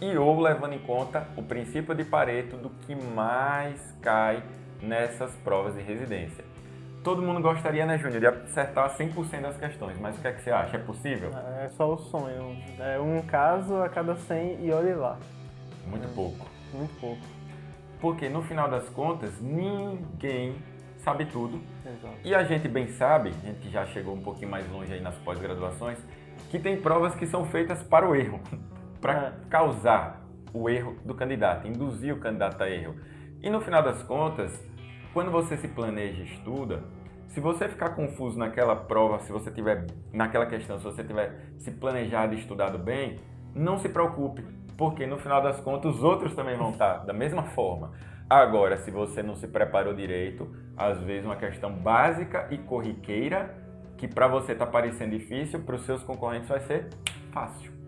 e 0.00 0.16
ou 0.16 0.40
levando 0.40 0.72
em 0.72 0.78
conta 0.78 1.26
o 1.36 1.42
princípio 1.42 1.94
de 1.94 2.04
Pareto 2.04 2.56
do 2.56 2.70
que 2.70 2.94
mais 2.94 3.80
cai 4.00 4.42
nessas 4.82 5.32
provas 5.36 5.74
de 5.74 5.82
residência. 5.82 6.44
Todo 7.02 7.22
mundo 7.22 7.40
gostaria, 7.40 7.86
né, 7.86 7.96
Júnior, 7.96 8.20
de 8.20 8.26
acertar 8.26 8.94
100% 8.96 9.40
das 9.40 9.56
questões, 9.56 9.98
mas 9.98 10.18
o 10.18 10.20
que 10.20 10.28
é 10.28 10.32
que 10.32 10.42
você 10.42 10.50
acha? 10.50 10.76
É 10.76 10.80
possível? 10.80 11.30
É 11.58 11.68
só 11.70 11.94
o 11.94 11.98
sonho. 11.98 12.56
É 12.78 12.98
um 12.98 13.22
caso 13.22 13.76
a 13.76 13.88
cada 13.88 14.16
100 14.16 14.66
e 14.66 14.70
olhe 14.70 14.94
lá. 14.94 15.18
Muito 15.86 16.06
é. 16.06 16.14
pouco. 16.14 16.46
Muito 16.74 17.00
pouco. 17.00 17.22
Porque 18.00 18.28
no 18.28 18.42
final 18.42 18.68
das 18.68 18.88
contas, 18.90 19.40
ninguém 19.40 20.56
sabe 20.98 21.24
tudo. 21.24 21.60
Exato. 21.84 22.16
E 22.22 22.34
a 22.34 22.44
gente 22.44 22.68
bem 22.68 22.88
sabe, 22.88 23.30
a 23.30 23.46
gente 23.46 23.60
que 23.60 23.70
já 23.70 23.86
chegou 23.86 24.14
um 24.14 24.22
pouquinho 24.22 24.50
mais 24.50 24.70
longe 24.70 24.92
aí 24.92 25.00
nas 25.00 25.14
pós-graduações, 25.16 25.98
que 26.50 26.58
tem 26.58 26.80
provas 26.80 27.14
que 27.14 27.26
são 27.26 27.46
feitas 27.46 27.82
para 27.82 28.06
o 28.06 28.14
erro, 28.14 28.40
para 29.00 29.12
É. 29.12 29.32
causar 29.48 30.26
o 30.52 30.68
erro 30.68 30.96
do 31.04 31.14
candidato, 31.14 31.66
induzir 31.66 32.14
o 32.14 32.18
candidato 32.18 32.62
a 32.62 32.68
erro. 32.68 32.96
E 33.42 33.48
no 33.48 33.60
final 33.60 33.82
das 33.82 34.02
contas, 34.02 34.52
quando 35.12 35.30
você 35.30 35.56
se 35.56 35.68
planeja 35.68 36.22
e 36.22 36.24
estuda, 36.26 36.82
se 37.28 37.40
você 37.40 37.68
ficar 37.68 37.90
confuso 37.90 38.38
naquela 38.38 38.74
prova, 38.74 39.20
se 39.20 39.30
você 39.30 39.50
tiver 39.50 39.86
naquela 40.12 40.46
questão, 40.46 40.78
se 40.78 40.84
você 40.84 41.04
tiver 41.04 41.52
se 41.58 41.70
planejado 41.70 42.34
e 42.34 42.38
estudado 42.38 42.78
bem, 42.78 43.20
não 43.54 43.78
se 43.78 43.88
preocupe, 43.88 44.42
porque 44.76 45.06
no 45.06 45.18
final 45.18 45.40
das 45.40 45.60
contas 45.60 45.94
os 45.94 46.02
outros 46.02 46.34
também 46.34 46.56
vão 46.56 46.70
estar 46.70 46.98
da 46.98 47.12
mesma 47.12 47.44
forma. 47.44 47.92
Agora, 48.28 48.76
se 48.76 48.90
você 48.90 49.22
não 49.22 49.34
se 49.34 49.46
preparou 49.48 49.94
direito, 49.94 50.48
às 50.76 51.00
vezes 51.00 51.24
uma 51.24 51.36
questão 51.36 51.72
básica 51.72 52.46
e 52.50 52.58
corriqueira 52.58 53.56
que 53.96 54.08
para 54.08 54.26
você 54.26 54.52
está 54.52 54.66
parecendo 54.66 55.16
difícil, 55.16 55.60
para 55.60 55.76
os 55.76 55.84
seus 55.84 56.02
concorrentes 56.02 56.48
vai 56.48 56.60
ser 56.60 56.88
fácil. 57.32 57.79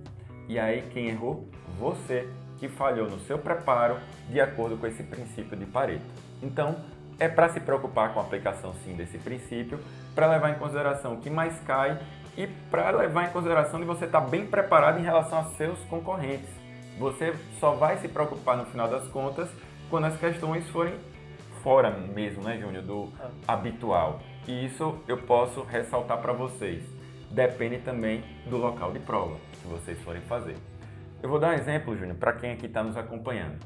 E 0.49 0.59
aí 0.59 0.83
quem 0.93 1.09
errou? 1.09 1.49
Você 1.79 2.29
que 2.63 2.69
falhou 2.69 3.11
no 3.11 3.19
seu 3.19 3.39
preparo 3.39 3.97
de 4.29 4.41
acordo 4.41 4.77
com 4.77 4.87
esse 4.87 5.03
princípio 5.03 5.57
de 5.57 5.67
Pareto. 5.67 6.05
Então, 6.41 6.77
é 7.19 7.29
para 7.29 7.49
se 7.49 7.59
preocupar 7.59 8.15
com 8.15 8.21
a 8.21 8.23
aplicação 8.23 8.73
sim 8.85 8.95
desse 8.95 9.19
princípio, 9.19 9.81
para 10.15 10.29
levar 10.29 10.51
em 10.51 10.55
consideração 10.55 11.15
o 11.15 11.17
que 11.21 11.29
mais 11.29 11.59
cai 11.67 12.01
e 12.37 12.47
para 12.71 12.91
levar 12.91 13.29
em 13.29 13.33
consideração 13.33 13.81
de 13.81 13.87
você 13.87 14.05
estar 14.05 14.21
bem 14.21 14.47
preparado 14.47 15.01
em 15.01 15.03
relação 15.03 15.41
a 15.41 15.45
seus 15.57 15.79
concorrentes. 15.87 16.49
Você 17.01 17.35
só 17.59 17.73
vai 17.73 17.99
se 17.99 18.07
preocupar 18.07 18.57
no 18.57 18.65
final 18.67 18.89
das 18.89 19.09
contas 19.09 19.49
quando 19.91 20.05
as 20.05 20.17
questões 20.17 20.69
forem 20.71 20.95
fora 21.65 21.91
mesmo, 21.91 22.45
né, 22.45 22.59
Júnior, 22.59 22.85
do 22.85 23.09
habitual. 23.47 24.21
E 24.47 24.67
isso 24.67 24.99
eu 25.09 25.19
posso 25.19 25.63
ressaltar 25.63 26.19
para 26.19 26.33
vocês. 26.33 26.85
Depende 27.29 27.79
também 27.79 28.23
do 28.47 28.57
local 28.57 28.93
de 28.93 29.01
prova 29.01 29.37
que 29.63 29.69
vocês 29.69 29.99
forem 30.03 30.21
fazer. 30.23 30.57
Eu 31.23 31.29
vou 31.29 31.39
dar 31.39 31.51
um 31.51 31.55
exemplo, 31.55 31.97
Júnior, 31.97 32.17
para 32.17 32.33
quem 32.33 32.53
aqui 32.53 32.67
está 32.67 32.83
nos 32.83 32.97
acompanhando. 32.97 33.59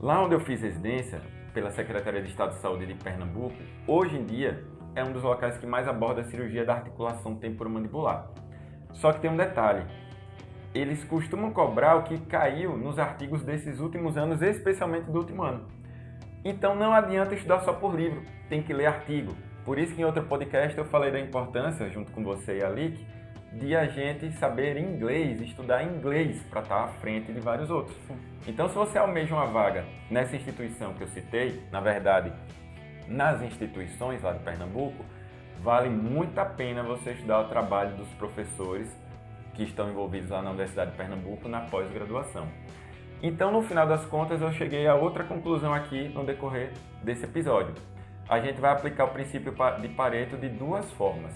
Lá 0.00 0.22
onde 0.22 0.34
eu 0.34 0.40
fiz 0.40 0.60
residência, 0.60 1.20
pela 1.58 1.70
Secretaria 1.70 2.22
de 2.22 2.28
Estado 2.28 2.54
de 2.54 2.60
Saúde 2.60 2.86
de 2.86 2.94
Pernambuco, 2.94 3.56
hoje 3.86 4.16
em 4.16 4.24
dia 4.24 4.62
é 4.94 5.02
um 5.02 5.12
dos 5.12 5.22
locais 5.22 5.58
que 5.58 5.66
mais 5.66 5.88
aborda 5.88 6.20
a 6.20 6.24
cirurgia 6.24 6.64
da 6.64 6.74
articulação 6.74 7.34
temporomandibular. 7.34 8.30
Só 8.92 9.12
que 9.12 9.20
tem 9.20 9.30
um 9.30 9.36
detalhe: 9.36 9.84
eles 10.74 11.02
costumam 11.04 11.50
cobrar 11.50 11.96
o 11.96 12.02
que 12.04 12.18
caiu 12.18 12.76
nos 12.76 12.98
artigos 12.98 13.42
desses 13.42 13.80
últimos 13.80 14.16
anos, 14.16 14.42
especialmente 14.42 15.10
do 15.10 15.18
último 15.18 15.42
ano. 15.42 15.66
Então 16.44 16.74
não 16.74 16.92
adianta 16.92 17.34
estudar 17.34 17.60
só 17.60 17.72
por 17.72 17.94
livro, 17.94 18.22
tem 18.48 18.62
que 18.62 18.72
ler 18.72 18.86
artigo. 18.86 19.34
Por 19.64 19.78
isso 19.78 19.94
que 19.94 20.00
em 20.00 20.04
outro 20.04 20.22
podcast 20.22 20.78
eu 20.78 20.84
falei 20.84 21.10
da 21.10 21.18
importância, 21.20 21.90
junto 21.90 22.12
com 22.12 22.22
você 22.22 22.58
e 22.58 22.64
a 22.64 22.70
Lick, 22.70 23.04
de 23.52 23.74
a 23.74 23.86
gente 23.86 24.30
saber 24.32 24.76
inglês, 24.76 25.40
estudar 25.40 25.82
inglês 25.82 26.42
para 26.50 26.60
estar 26.60 26.84
à 26.84 26.88
frente 26.88 27.32
de 27.32 27.40
vários 27.40 27.70
outros. 27.70 27.96
Então 28.46 28.68
se 28.68 28.74
você 28.74 28.98
almeja 28.98 29.34
uma 29.34 29.46
vaga 29.46 29.84
nessa 30.10 30.36
instituição 30.36 30.94
que 30.94 31.02
eu 31.02 31.08
citei, 31.08 31.62
na 31.70 31.80
verdade, 31.80 32.32
nas 33.06 33.42
instituições 33.42 34.22
lá 34.22 34.32
de 34.32 34.40
Pernambuco, 34.40 35.04
vale 35.60 35.88
muito 35.88 36.38
a 36.38 36.44
pena 36.44 36.82
você 36.82 37.12
estudar 37.12 37.40
o 37.40 37.48
trabalho 37.48 37.96
dos 37.96 38.08
professores 38.10 38.88
que 39.54 39.64
estão 39.64 39.90
envolvidos 39.90 40.30
lá 40.30 40.40
na 40.40 40.50
Universidade 40.50 40.92
de 40.92 40.96
Pernambuco 40.96 41.48
na 41.48 41.62
pós-graduação. 41.62 42.46
Então, 43.20 43.50
no 43.50 43.62
final 43.62 43.86
das 43.86 44.06
contas, 44.06 44.40
eu 44.40 44.52
cheguei 44.52 44.86
a 44.86 44.94
outra 44.94 45.24
conclusão 45.24 45.74
aqui 45.74 46.08
no 46.10 46.24
decorrer 46.24 46.72
desse 47.02 47.24
episódio. 47.24 47.74
A 48.28 48.38
gente 48.38 48.60
vai 48.60 48.70
aplicar 48.72 49.06
o 49.06 49.08
princípio 49.08 49.52
de 49.80 49.88
Pareto 49.88 50.36
de 50.36 50.48
duas 50.48 50.88
formas: 50.92 51.32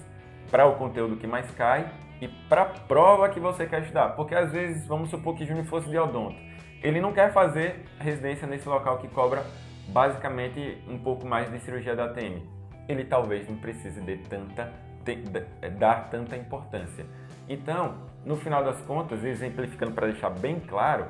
para 0.53 0.67
o 0.67 0.75
conteúdo 0.77 1.17
que 1.17 1.27
mais 1.27 1.51
cai 1.53 1.91
e 2.21 2.29
para 2.29 2.63
a 2.63 2.67
prova 2.67 3.31
que 3.31 3.41
você 3.41 3.67
quer 3.67 3.81
estudar. 3.81 4.11
Porque 4.11 4.35
às 4.35 4.53
vezes, 4.53 4.87
vamos 4.87 5.09
supor 5.09 5.35
que 5.35 5.47
Júnior 5.47 5.65
fosse 5.65 5.89
de 5.89 5.99
odonto, 5.99 6.37
ele 6.83 7.01
não 7.01 7.13
quer 7.13 7.33
fazer 7.33 7.85
residência 7.99 8.47
nesse 8.47 8.69
local 8.69 8.99
que 8.99 9.09
cobra 9.09 9.45
basicamente 9.89 10.79
um 10.87 10.99
pouco 10.99 11.27
mais 11.27 11.51
de 11.51 11.59
cirurgia 11.61 11.97
da 11.97 12.05
ATM. 12.05 12.43
Ele 12.87 13.05
talvez 13.05 13.49
não 13.49 13.57
precise 13.57 14.01
de 14.01 14.19
tanta, 14.19 14.71
de, 15.05 15.17
de, 15.17 15.71
dar 15.71 16.11
tanta 16.11 16.37
importância. 16.37 17.07
Então, 17.49 17.95
no 18.25 18.37
final 18.37 18.63
das 18.63 18.81
contas, 18.83 19.25
exemplificando 19.25 19.93
para 19.93 20.09
deixar 20.09 20.31
bem 20.31 20.61
claro, 20.61 21.07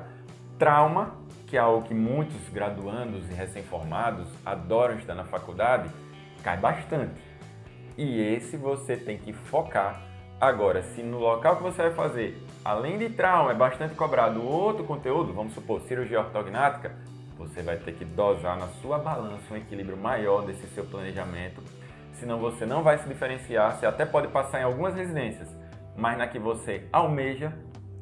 trauma, 0.57 1.15
que 1.47 1.57
é 1.57 1.59
algo 1.59 1.85
que 1.85 1.93
muitos 1.93 2.49
graduandos 2.49 3.29
e 3.29 3.33
recém-formados 3.33 4.27
adoram 4.45 4.95
estudar 4.95 5.15
na 5.15 5.25
faculdade, 5.25 5.89
cai 6.43 6.57
bastante. 6.57 7.13
E 7.97 8.19
esse 8.19 8.57
você 8.57 8.97
tem 8.97 9.17
que 9.17 9.33
focar. 9.33 10.01
Agora, 10.41 10.81
se 10.83 11.01
no 11.01 11.19
local 11.19 11.57
que 11.57 11.63
você 11.63 11.83
vai 11.83 11.93
fazer, 11.93 12.43
além 12.65 12.97
de 12.97 13.09
trauma, 13.09 13.51
é 13.51 13.55
bastante 13.55 13.95
cobrado 13.95 14.43
outro 14.43 14.83
conteúdo, 14.83 15.31
vamos 15.31 15.53
supor, 15.53 15.79
cirurgia 15.81 16.19
ortognática, 16.19 16.91
você 17.37 17.61
vai 17.61 17.77
ter 17.77 17.93
que 17.93 18.03
dosar 18.03 18.57
na 18.57 18.67
sua 18.67 18.97
balança 18.97 19.53
um 19.53 19.57
equilíbrio 19.57 19.95
maior 19.95 20.45
desse 20.45 20.67
seu 20.67 20.85
planejamento, 20.85 21.61
senão 22.19 22.39
você 22.39 22.65
não 22.65 22.83
vai 22.83 22.97
se 22.97 23.07
diferenciar, 23.07 23.77
você 23.77 23.85
até 23.85 24.05
pode 24.05 24.27
passar 24.27 24.59
em 24.59 24.63
algumas 24.63 24.95
residências, 24.95 25.47
mas 25.95 26.17
na 26.17 26.27
que 26.27 26.39
você 26.39 26.87
almeja, 26.91 27.53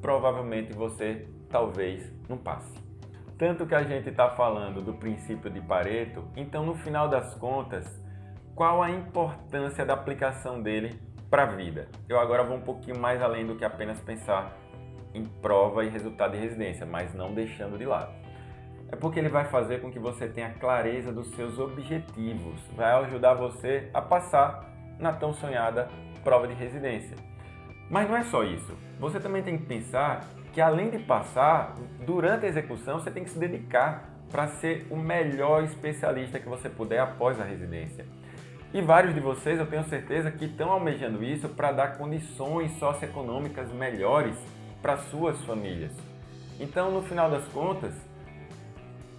provavelmente 0.01 0.73
você 0.73 1.27
talvez 1.49 2.11
não 2.27 2.37
passe. 2.37 2.73
Tanto 3.37 3.65
que 3.65 3.75
a 3.75 3.83
gente 3.83 4.09
está 4.09 4.29
falando 4.29 4.81
do 4.81 4.93
princípio 4.93 5.49
de 5.49 5.59
Pareto, 5.61 6.23
então 6.35 6.65
no 6.65 6.75
final 6.75 7.07
das 7.07 7.33
contas, 7.35 7.85
qual 8.55 8.81
a 8.83 8.89
importância 8.89 9.85
da 9.85 9.93
aplicação 9.93 10.61
dele 10.61 10.99
para 11.29 11.43
a 11.43 11.45
vida? 11.45 11.87
Eu 12.07 12.19
agora 12.19 12.43
vou 12.43 12.57
um 12.57 12.61
pouquinho 12.61 12.99
mais 12.99 13.21
além 13.21 13.45
do 13.45 13.55
que 13.55 13.63
apenas 13.63 13.99
pensar 13.99 14.57
em 15.13 15.25
prova 15.25 15.83
e 15.83 15.89
resultado 15.89 16.31
de 16.33 16.37
residência, 16.37 16.85
mas 16.85 17.13
não 17.13 17.33
deixando 17.33 17.77
de 17.77 17.85
lado. 17.85 18.11
É 18.91 18.95
porque 18.95 19.19
ele 19.19 19.29
vai 19.29 19.45
fazer 19.45 19.81
com 19.81 19.89
que 19.89 19.99
você 19.99 20.27
tenha 20.27 20.49
clareza 20.51 21.13
dos 21.13 21.29
seus 21.31 21.57
objetivos, 21.57 22.61
vai 22.75 22.91
ajudar 23.03 23.35
você 23.35 23.89
a 23.93 24.01
passar 24.01 24.69
na 24.99 25.13
tão 25.13 25.33
sonhada 25.33 25.87
prova 26.23 26.47
de 26.47 26.53
residência. 26.53 27.15
Mas 27.89 28.09
não 28.09 28.17
é 28.17 28.23
só 28.23 28.43
isso. 28.43 28.77
Você 28.99 29.19
também 29.19 29.43
tem 29.43 29.57
que 29.57 29.65
pensar 29.65 30.25
que 30.53 30.61
além 30.61 30.89
de 30.89 30.99
passar, 30.99 31.75
durante 32.05 32.45
a 32.45 32.49
execução 32.49 32.99
você 32.99 33.09
tem 33.09 33.23
que 33.23 33.29
se 33.29 33.39
dedicar 33.39 34.09
para 34.29 34.47
ser 34.47 34.87
o 34.89 34.95
melhor 34.95 35.63
especialista 35.63 36.39
que 36.39 36.47
você 36.47 36.69
puder 36.69 36.99
após 36.99 37.39
a 37.39 37.43
residência. 37.43 38.05
E 38.73 38.81
vários 38.81 39.13
de 39.13 39.19
vocês, 39.19 39.59
eu 39.59 39.67
tenho 39.67 39.83
certeza, 39.83 40.31
que 40.31 40.45
estão 40.45 40.71
almejando 40.71 41.21
isso 41.21 41.49
para 41.49 41.73
dar 41.73 41.97
condições 41.97 42.71
socioeconômicas 42.79 43.69
melhores 43.73 44.37
para 44.81 44.95
suas 44.95 45.37
famílias. 45.43 45.91
Então, 46.57 46.89
no 46.89 47.01
final 47.01 47.29
das 47.29 47.45
contas, 47.49 47.93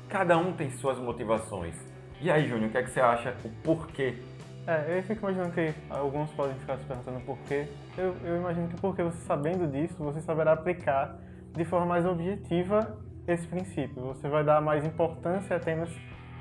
cada 0.08 0.38
um 0.38 0.54
tem 0.54 0.70
suas 0.70 0.98
motivações. 0.98 1.74
E 2.18 2.30
aí, 2.30 2.48
Júnior, 2.48 2.68
o 2.68 2.72
que, 2.72 2.78
é 2.78 2.82
que 2.82 2.90
você 2.90 3.00
acha? 3.00 3.36
O 3.44 3.50
porquê? 3.62 4.22
É, 4.66 4.96
eu 4.98 5.02
fico 5.02 5.20
imaginando 5.20 5.52
que 5.52 5.74
alguns 5.90 6.30
podem 6.30 6.54
ficar 6.56 6.78
se 6.78 6.84
perguntando 6.86 7.20
por 7.20 7.36
quê. 7.40 7.68
Eu, 7.98 8.16
eu 8.24 8.38
imagino 8.38 8.68
que 8.68 8.80
porque 8.80 9.02
você 9.02 9.18
sabendo 9.26 9.70
disso, 9.70 9.96
você 9.98 10.22
saberá 10.22 10.52
aplicar 10.52 11.18
de 11.52 11.64
forma 11.66 11.84
mais 11.84 12.06
objetiva 12.06 12.96
esse 13.28 13.46
princípio. 13.46 14.02
Você 14.04 14.30
vai 14.30 14.44
dar 14.44 14.62
mais 14.62 14.82
importância 14.82 15.56
a 15.56 15.60
temas 15.60 15.90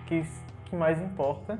que, 0.05 0.23
que 0.65 0.75
mais 0.77 1.01
importa 1.01 1.59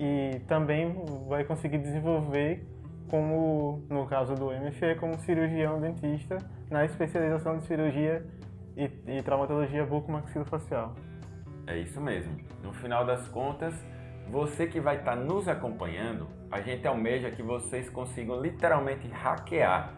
e 0.00 0.40
também 0.48 0.96
vai 1.28 1.44
conseguir 1.44 1.76
desenvolver 1.76 2.66
como, 3.10 3.84
no 3.90 4.06
caso 4.06 4.34
do 4.34 4.46
MFE, 4.46 4.94
como 4.98 5.18
cirurgião 5.18 5.78
dentista 5.78 6.38
na 6.70 6.86
especialização 6.86 7.58
de 7.58 7.64
cirurgia 7.64 8.24
e, 8.74 8.90
e 9.06 9.22
traumatologia 9.22 9.84
bucomaxilofacial. 9.84 10.94
É 11.66 11.76
isso 11.76 12.00
mesmo. 12.00 12.34
No 12.62 12.72
final 12.72 13.04
das 13.04 13.28
contas, 13.28 13.74
você 14.30 14.66
que 14.66 14.80
vai 14.80 14.96
estar 14.96 15.16
nos 15.16 15.46
acompanhando, 15.48 16.28
a 16.50 16.62
gente 16.62 16.86
almeja 16.86 17.30
que 17.30 17.42
vocês 17.42 17.90
consigam 17.90 18.40
literalmente 18.40 19.06
hackear. 19.08 19.92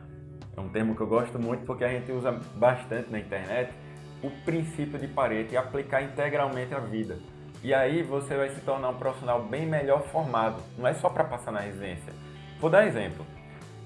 É 0.57 0.61
um 0.61 0.69
termo 0.69 0.97
que 0.97 1.01
eu 1.01 1.07
gosto 1.07 1.39
muito 1.39 1.65
porque 1.65 1.85
a 1.85 1.89
gente 1.89 2.11
usa 2.11 2.33
bastante 2.57 3.09
na 3.09 3.21
internet 3.21 3.73
o 4.21 4.31
princípio 4.45 4.99
de 4.99 5.07
Pareto 5.07 5.55
e 5.55 5.57
aplicar 5.57 6.03
integralmente 6.03 6.75
a 6.75 6.81
vida. 6.81 7.19
E 7.63 7.73
aí 7.73 8.03
você 8.03 8.37
vai 8.37 8.49
se 8.49 8.61
tornar 8.63 8.89
um 8.89 8.95
profissional 8.95 9.41
bem 9.43 9.67
melhor 9.67 10.03
formado. 10.09 10.61
Não 10.77 10.87
é 10.87 10.95
só 10.95 11.09
para 11.09 11.23
passar 11.23 11.53
na 11.53 11.61
residência. 11.61 12.13
Vou 12.61 12.69
dar 12.69 12.87
exemplo. 12.87 13.25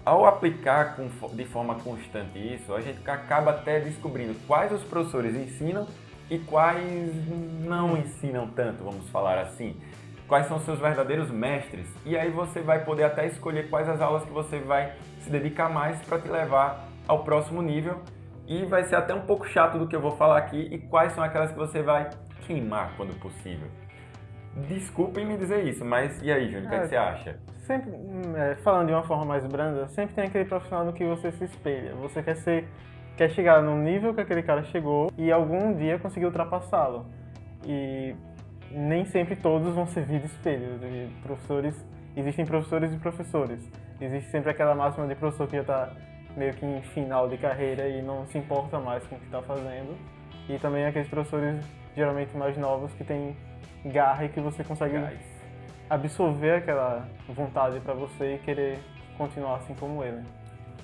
Ao 0.03 0.25
aplicar 0.25 0.97
de 1.33 1.45
forma 1.45 1.75
constante 1.77 2.39
isso, 2.39 2.73
a 2.73 2.81
gente 2.81 2.99
acaba 3.11 3.51
até 3.51 3.81
descobrindo 3.81 4.35
quais 4.47 4.73
os 4.73 4.83
professores 4.83 5.35
ensinam 5.35 5.87
e 6.31 6.39
quais 6.39 7.13
não 7.65 7.97
ensinam 7.97 8.49
tanto, 8.49 8.83
vamos 8.83 9.09
falar 9.11 9.41
assim. 9.41 9.77
Quais 10.27 10.47
são 10.47 10.59
seus 10.61 10.79
verdadeiros 10.79 11.31
mestres. 11.31 11.87
E 12.05 12.17
aí 12.17 12.31
você 12.31 12.61
vai 12.61 12.85
poder 12.85 13.05
até 13.05 13.27
escolher 13.27 13.69
quais 13.69 13.89
as 13.89 14.01
aulas 14.01 14.25
que 14.25 14.33
você 14.33 14.59
vai 14.59 14.95
se 15.21 15.29
dedicar 15.29 15.69
mais 15.69 16.01
para 16.03 16.19
te 16.19 16.29
levar 16.29 16.89
ao 17.07 17.25
próximo 17.25 17.61
nível. 17.61 18.01
E 18.47 18.65
vai 18.65 18.85
ser 18.85 18.97
até 18.97 19.13
um 19.13 19.23
pouco 19.23 19.47
chato 19.47 19.77
do 19.77 19.87
que 19.87 19.95
eu 19.95 20.01
vou 20.01 20.17
falar 20.17 20.39
aqui 20.39 20.69
e 20.71 20.79
quais 20.79 21.13
são 21.13 21.23
aquelas 21.23 21.51
que 21.51 21.59
você 21.59 21.83
vai 21.83 22.09
queimar 22.47 22.95
quando 22.97 23.19
possível. 23.21 23.69
Desculpem 24.69 25.27
me 25.27 25.37
dizer 25.37 25.65
isso, 25.65 25.85
mas 25.85 26.21
e 26.23 26.33
aí, 26.33 26.47
Júnior, 26.47 26.67
o 26.67 26.69
que, 26.69 26.75
é 26.75 26.79
que 26.79 26.85
é, 26.85 26.89
você 26.89 26.97
acha? 26.97 27.39
Sempre, 27.67 27.91
é, 28.37 28.55
falando 28.57 28.87
de 28.87 28.93
uma 28.95 29.03
forma 29.03 29.25
mais 29.25 29.47
branda, 29.47 29.87
sempre 29.89 30.15
tem 30.15 30.25
aquele 30.25 30.47
profissional 30.47 30.87
no 30.87 30.95
que 30.95 31.05
você 31.05 31.31
se 31.33 31.45
espelha. 31.45 31.95
Você 31.97 32.23
quer 32.23 32.37
ser, 32.37 32.67
quer 33.17 33.29
chegar 33.31 33.63
no 33.63 33.77
nível 33.77 34.15
que 34.15 34.21
aquele 34.23 34.43
cara 34.43 34.63
chegou 34.65 35.11
e 35.19 35.31
algum 35.31 35.75
dia 35.75 35.99
conseguir 35.99 36.25
ultrapassá-lo. 36.25 37.05
E 37.67 38.15
nem 38.71 39.05
sempre 39.05 39.37
todos 39.37 39.75
vão 39.75 39.87
servir 39.87 40.21
de 40.21 40.27
espelho. 40.27 40.79
De 40.79 41.11
professores, 41.23 41.87
existem 42.17 42.47
professores 42.47 42.93
e 42.95 42.97
professores. 42.97 43.71
Existe 44.01 44.31
sempre 44.31 44.51
aquela 44.51 44.75
máxima 44.75 45.07
de 45.07 45.15
professor 45.15 45.47
que 45.47 45.57
já 45.57 45.63
está 45.63 45.91
meio 46.35 46.55
que 46.55 46.65
em 46.65 46.83
final 46.83 47.29
de 47.29 47.37
carreira 47.37 47.89
e 47.89 48.01
não 48.01 48.27
se 48.27 48.39
importa 48.39 48.79
mais 48.79 49.07
com 49.07 49.17
o 49.17 49.19
que 49.19 49.25
está 49.27 49.43
fazendo. 49.43 49.97
E 50.49 50.59
também 50.59 50.87
aqueles 50.87 51.09
professores 51.09 51.65
geralmente 51.97 52.37
mais 52.37 52.57
novos 52.59 52.93
que 52.93 53.03
têm 53.03 53.35
garra 53.87 54.27
e 54.27 54.29
que 54.29 54.41
você 54.41 54.63
consegue 54.63 54.99
Gás. 54.99 55.19
absorver 55.89 56.57
aquela 56.57 57.09
vontade 57.29 57.81
para 57.81 57.95
você 57.95 58.35
e 58.35 58.39
querer 58.39 58.79
continuar 59.17 59.57
assim 59.57 59.75
como 59.75 60.05
ele. 60.05 60.23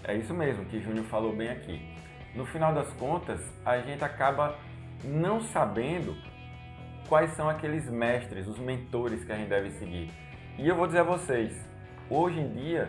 É 0.04 0.16
isso 0.16 0.32
mesmo 0.32 0.64
que 0.64 0.78
o 0.78 0.82
Júnior 0.82 1.04
falou 1.04 1.36
bem 1.36 1.50
aqui. 1.50 1.80
No 2.34 2.46
final 2.46 2.72
das 2.72 2.90
contas, 2.94 3.40
a 3.64 3.78
gente 3.78 4.02
acaba 4.02 4.56
não 5.04 5.40
sabendo 5.40 6.16
quais 7.08 7.32
são 7.32 7.48
aqueles 7.48 7.90
mestres, 7.90 8.48
os 8.48 8.58
mentores 8.58 9.22
que 9.22 9.32
a 9.32 9.36
gente 9.36 9.48
deve 9.48 9.70
seguir. 9.72 10.10
E 10.58 10.66
eu 10.66 10.74
vou 10.74 10.86
dizer 10.86 11.00
a 11.00 11.04
vocês, 11.04 11.52
hoje 12.08 12.40
em 12.40 12.48
dia, 12.54 12.88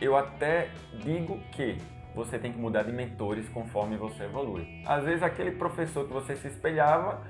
eu 0.00 0.16
até 0.16 0.68
digo 1.02 1.38
que 1.52 1.78
você 2.14 2.38
tem 2.38 2.52
que 2.52 2.58
mudar 2.58 2.82
de 2.82 2.92
mentores 2.92 3.48
conforme 3.48 3.96
você 3.96 4.24
evolui. 4.24 4.82
Às 4.84 5.04
vezes 5.04 5.22
aquele 5.22 5.52
professor 5.52 6.06
que 6.06 6.12
você 6.12 6.36
se 6.36 6.48
espelhava 6.48 7.22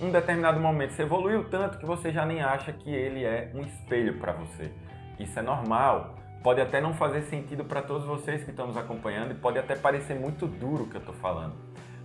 um 0.00 0.10
determinado 0.10 0.60
momento 0.60 0.92
você 0.92 1.02
evoluiu 1.02 1.44
tanto 1.44 1.78
que 1.78 1.86
você 1.86 2.12
já 2.12 2.26
nem 2.26 2.42
acha 2.42 2.72
que 2.72 2.90
ele 2.94 3.24
é 3.24 3.50
um 3.54 3.62
espelho 3.62 4.18
para 4.18 4.32
você. 4.32 4.70
Isso 5.18 5.38
é 5.38 5.42
normal. 5.42 6.16
Pode 6.42 6.60
até 6.60 6.80
não 6.80 6.94
fazer 6.94 7.22
sentido 7.22 7.64
para 7.64 7.82
todos 7.82 8.06
vocês 8.06 8.44
que 8.44 8.50
estão 8.50 8.66
nos 8.66 8.76
acompanhando 8.76 9.32
e 9.32 9.34
pode 9.34 9.58
até 9.58 9.74
parecer 9.74 10.14
muito 10.14 10.46
duro 10.46 10.84
o 10.84 10.86
que 10.88 10.96
eu 10.96 11.00
estou 11.00 11.14
falando, 11.14 11.54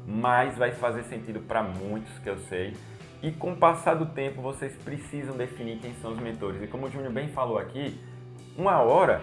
mas 0.08 0.58
vai 0.58 0.72
fazer 0.72 1.04
sentido 1.04 1.42
para 1.42 1.62
muitos 1.62 2.18
que 2.20 2.30
eu 2.30 2.38
sei. 2.40 2.74
E 3.22 3.32
com 3.32 3.52
o 3.52 3.56
passar 3.56 3.94
do 3.94 4.08
tempo 4.08 4.42
vocês 4.42 4.76
precisam 4.78 5.36
definir 5.38 5.78
quem 5.78 5.94
são 5.96 6.14
os 6.14 6.20
mentores. 6.20 6.62
E 6.64 6.68
como 6.68 6.88
o 6.88 6.90
Júnior 6.90 7.12
bem 7.12 7.28
falou 7.28 7.60
aqui, 7.60 8.02
uma 8.58 8.80
hora 8.80 9.22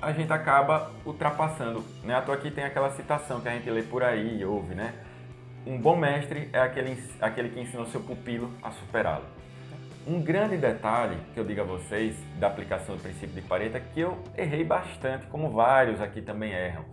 a 0.00 0.12
gente 0.12 0.32
acaba 0.32 0.90
ultrapassando. 1.04 1.84
Né? 2.02 2.14
A 2.14 2.22
tua 2.22 2.34
aqui 2.34 2.50
tem 2.50 2.64
aquela 2.64 2.90
citação 2.90 3.40
que 3.40 3.48
a 3.48 3.52
gente 3.52 3.70
lê 3.70 3.82
por 3.82 4.02
aí, 4.02 4.44
ouve, 4.44 4.74
né? 4.74 4.94
Um 5.66 5.78
bom 5.78 5.96
mestre 5.96 6.48
é 6.52 6.60
aquele, 6.60 6.96
aquele 7.20 7.48
que 7.48 7.58
ensina 7.58 7.82
o 7.82 7.86
seu 7.88 8.00
pupilo 8.00 8.52
a 8.62 8.70
superá-lo. 8.70 9.24
Um 10.06 10.22
grande 10.22 10.56
detalhe 10.56 11.16
que 11.34 11.40
eu 11.40 11.44
digo 11.44 11.60
a 11.60 11.64
vocês 11.64 12.16
da 12.38 12.46
aplicação 12.46 12.94
do 12.94 13.02
princípio 13.02 13.34
de 13.34 13.42
Pareto 13.42 13.76
é 13.76 13.80
que 13.80 13.98
eu 13.98 14.16
errei 14.36 14.62
bastante, 14.62 15.26
como 15.26 15.50
vários 15.50 16.00
aqui 16.00 16.22
também 16.22 16.52
erram. 16.52 16.84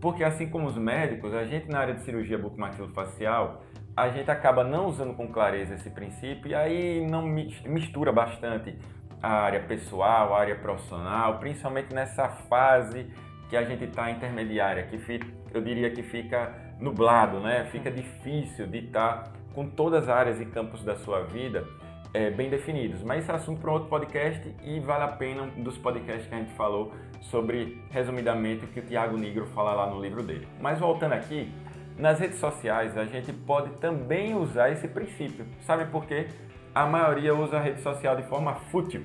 Porque 0.00 0.24
assim 0.24 0.48
como 0.48 0.66
os 0.66 0.78
médicos, 0.78 1.34
a 1.34 1.44
gente 1.44 1.68
na 1.68 1.80
área 1.80 1.92
de 1.92 2.00
cirurgia 2.04 2.38
bucomaxilofacial, 2.38 3.64
a 3.94 4.08
gente 4.08 4.30
acaba 4.30 4.64
não 4.64 4.86
usando 4.86 5.14
com 5.14 5.28
clareza 5.28 5.74
esse 5.74 5.90
princípio 5.90 6.52
e 6.52 6.54
aí 6.54 7.06
não 7.06 7.26
mistura 7.66 8.10
bastante 8.10 8.74
a 9.22 9.42
área 9.42 9.60
pessoal, 9.60 10.34
a 10.34 10.40
área 10.40 10.56
profissional, 10.56 11.38
principalmente 11.38 11.92
nessa 11.94 12.30
fase 12.30 13.12
que 13.50 13.56
a 13.58 13.62
gente 13.62 13.84
está 13.84 14.10
intermediária, 14.10 14.84
que 14.84 15.20
eu 15.52 15.60
diria 15.60 15.90
que 15.90 16.02
fica 16.02 16.61
nublado, 16.82 17.38
né? 17.40 17.68
Fica 17.70 17.90
difícil 17.90 18.66
de 18.66 18.78
estar 18.78 19.32
com 19.54 19.66
todas 19.66 20.04
as 20.04 20.08
áreas 20.08 20.40
e 20.40 20.44
campos 20.44 20.82
da 20.82 20.96
sua 20.96 21.22
vida 21.22 21.64
é, 22.12 22.30
bem 22.30 22.50
definidos. 22.50 23.02
Mas 23.02 23.22
isso 23.22 23.32
é 23.32 23.36
assunto 23.36 23.60
para 23.60 23.70
um 23.70 23.74
outro 23.74 23.88
podcast 23.88 24.54
e 24.64 24.80
vale 24.80 25.04
a 25.04 25.08
pena 25.08 25.42
um 25.42 25.62
dos 25.62 25.78
podcasts 25.78 26.26
que 26.26 26.34
a 26.34 26.38
gente 26.38 26.52
falou 26.52 26.92
sobre, 27.20 27.80
resumidamente, 27.90 28.64
o 28.64 28.68
que 28.68 28.80
o 28.80 28.82
Tiago 28.82 29.16
Negro 29.16 29.46
fala 29.46 29.72
lá 29.72 29.86
no 29.86 30.00
livro 30.00 30.22
dele. 30.22 30.46
Mas 30.60 30.78
voltando 30.78 31.12
aqui, 31.12 31.52
nas 31.96 32.18
redes 32.18 32.38
sociais 32.38 32.96
a 32.98 33.04
gente 33.04 33.32
pode 33.32 33.70
também 33.76 34.34
usar 34.34 34.70
esse 34.70 34.88
princípio. 34.88 35.46
Sabe 35.60 35.86
por 35.86 36.04
quê? 36.04 36.26
A 36.74 36.86
maioria 36.86 37.34
usa 37.34 37.58
a 37.58 37.60
rede 37.60 37.80
social 37.80 38.16
de 38.16 38.22
forma 38.24 38.54
fútil. 38.54 39.04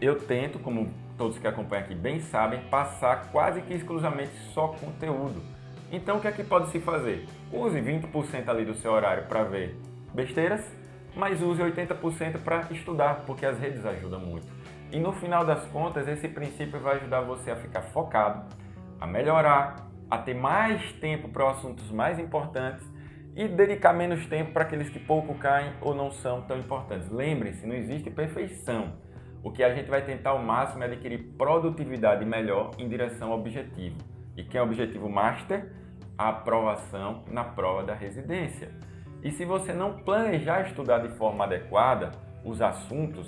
Eu 0.00 0.16
tento, 0.18 0.58
como 0.58 0.92
todos 1.16 1.38
que 1.38 1.46
acompanham 1.46 1.84
aqui 1.84 1.94
bem 1.94 2.20
sabem, 2.20 2.60
passar 2.70 3.30
quase 3.30 3.60
que 3.62 3.74
exclusivamente 3.74 4.32
só 4.52 4.68
conteúdo 4.68 5.54
então 5.90 6.16
o 6.16 6.20
que 6.20 6.28
é 6.28 6.32
que 6.32 6.44
pode 6.44 6.70
se 6.70 6.80
fazer? 6.80 7.26
Use 7.52 7.80
20% 7.80 8.48
ali 8.48 8.64
do 8.64 8.74
seu 8.74 8.92
horário 8.92 9.24
para 9.26 9.44
ver 9.44 9.76
besteiras, 10.12 10.64
mas 11.14 11.40
use 11.42 11.62
80% 11.62 12.38
para 12.42 12.68
estudar, 12.70 13.24
porque 13.26 13.46
as 13.46 13.58
redes 13.58 13.84
ajudam 13.84 14.20
muito. 14.20 14.46
E 14.90 14.98
no 14.98 15.12
final 15.12 15.44
das 15.44 15.64
contas, 15.66 16.06
esse 16.06 16.28
princípio 16.28 16.80
vai 16.80 16.96
ajudar 16.96 17.20
você 17.20 17.50
a 17.50 17.56
ficar 17.56 17.82
focado, 17.82 18.44
a 19.00 19.06
melhorar, 19.06 19.88
a 20.10 20.18
ter 20.18 20.34
mais 20.34 20.92
tempo 20.94 21.28
para 21.28 21.50
assuntos 21.50 21.90
mais 21.90 22.18
importantes 22.18 22.84
e 23.36 23.48
dedicar 23.48 23.92
menos 23.92 24.24
tempo 24.26 24.52
para 24.52 24.62
aqueles 24.62 24.88
que 24.88 24.98
pouco 24.98 25.34
caem 25.34 25.72
ou 25.80 25.94
não 25.94 26.12
são 26.12 26.42
tão 26.42 26.58
importantes. 26.58 27.10
Lembre-se, 27.10 27.66
não 27.66 27.74
existe 27.74 28.10
perfeição. 28.10 28.92
O 29.42 29.50
que 29.50 29.62
a 29.62 29.74
gente 29.74 29.90
vai 29.90 30.02
tentar 30.02 30.30
ao 30.30 30.38
máximo 30.38 30.84
é 30.84 30.86
adquirir 30.86 31.18
produtividade 31.36 32.24
melhor 32.24 32.70
em 32.78 32.88
direção 32.88 33.32
ao 33.32 33.38
objetivo. 33.38 34.13
E 34.36 34.42
quem 34.42 34.58
é 34.58 34.62
o 34.62 34.66
objetivo 34.66 35.08
master? 35.08 35.72
A 36.16 36.28
aprovação 36.28 37.24
na 37.28 37.44
prova 37.44 37.82
da 37.82 37.94
residência. 37.94 38.70
E 39.22 39.30
se 39.30 39.44
você 39.44 39.72
não 39.72 39.98
planejar 39.98 40.68
estudar 40.68 40.98
de 40.98 41.08
forma 41.16 41.44
adequada 41.44 42.10
os 42.44 42.60
assuntos, 42.60 43.26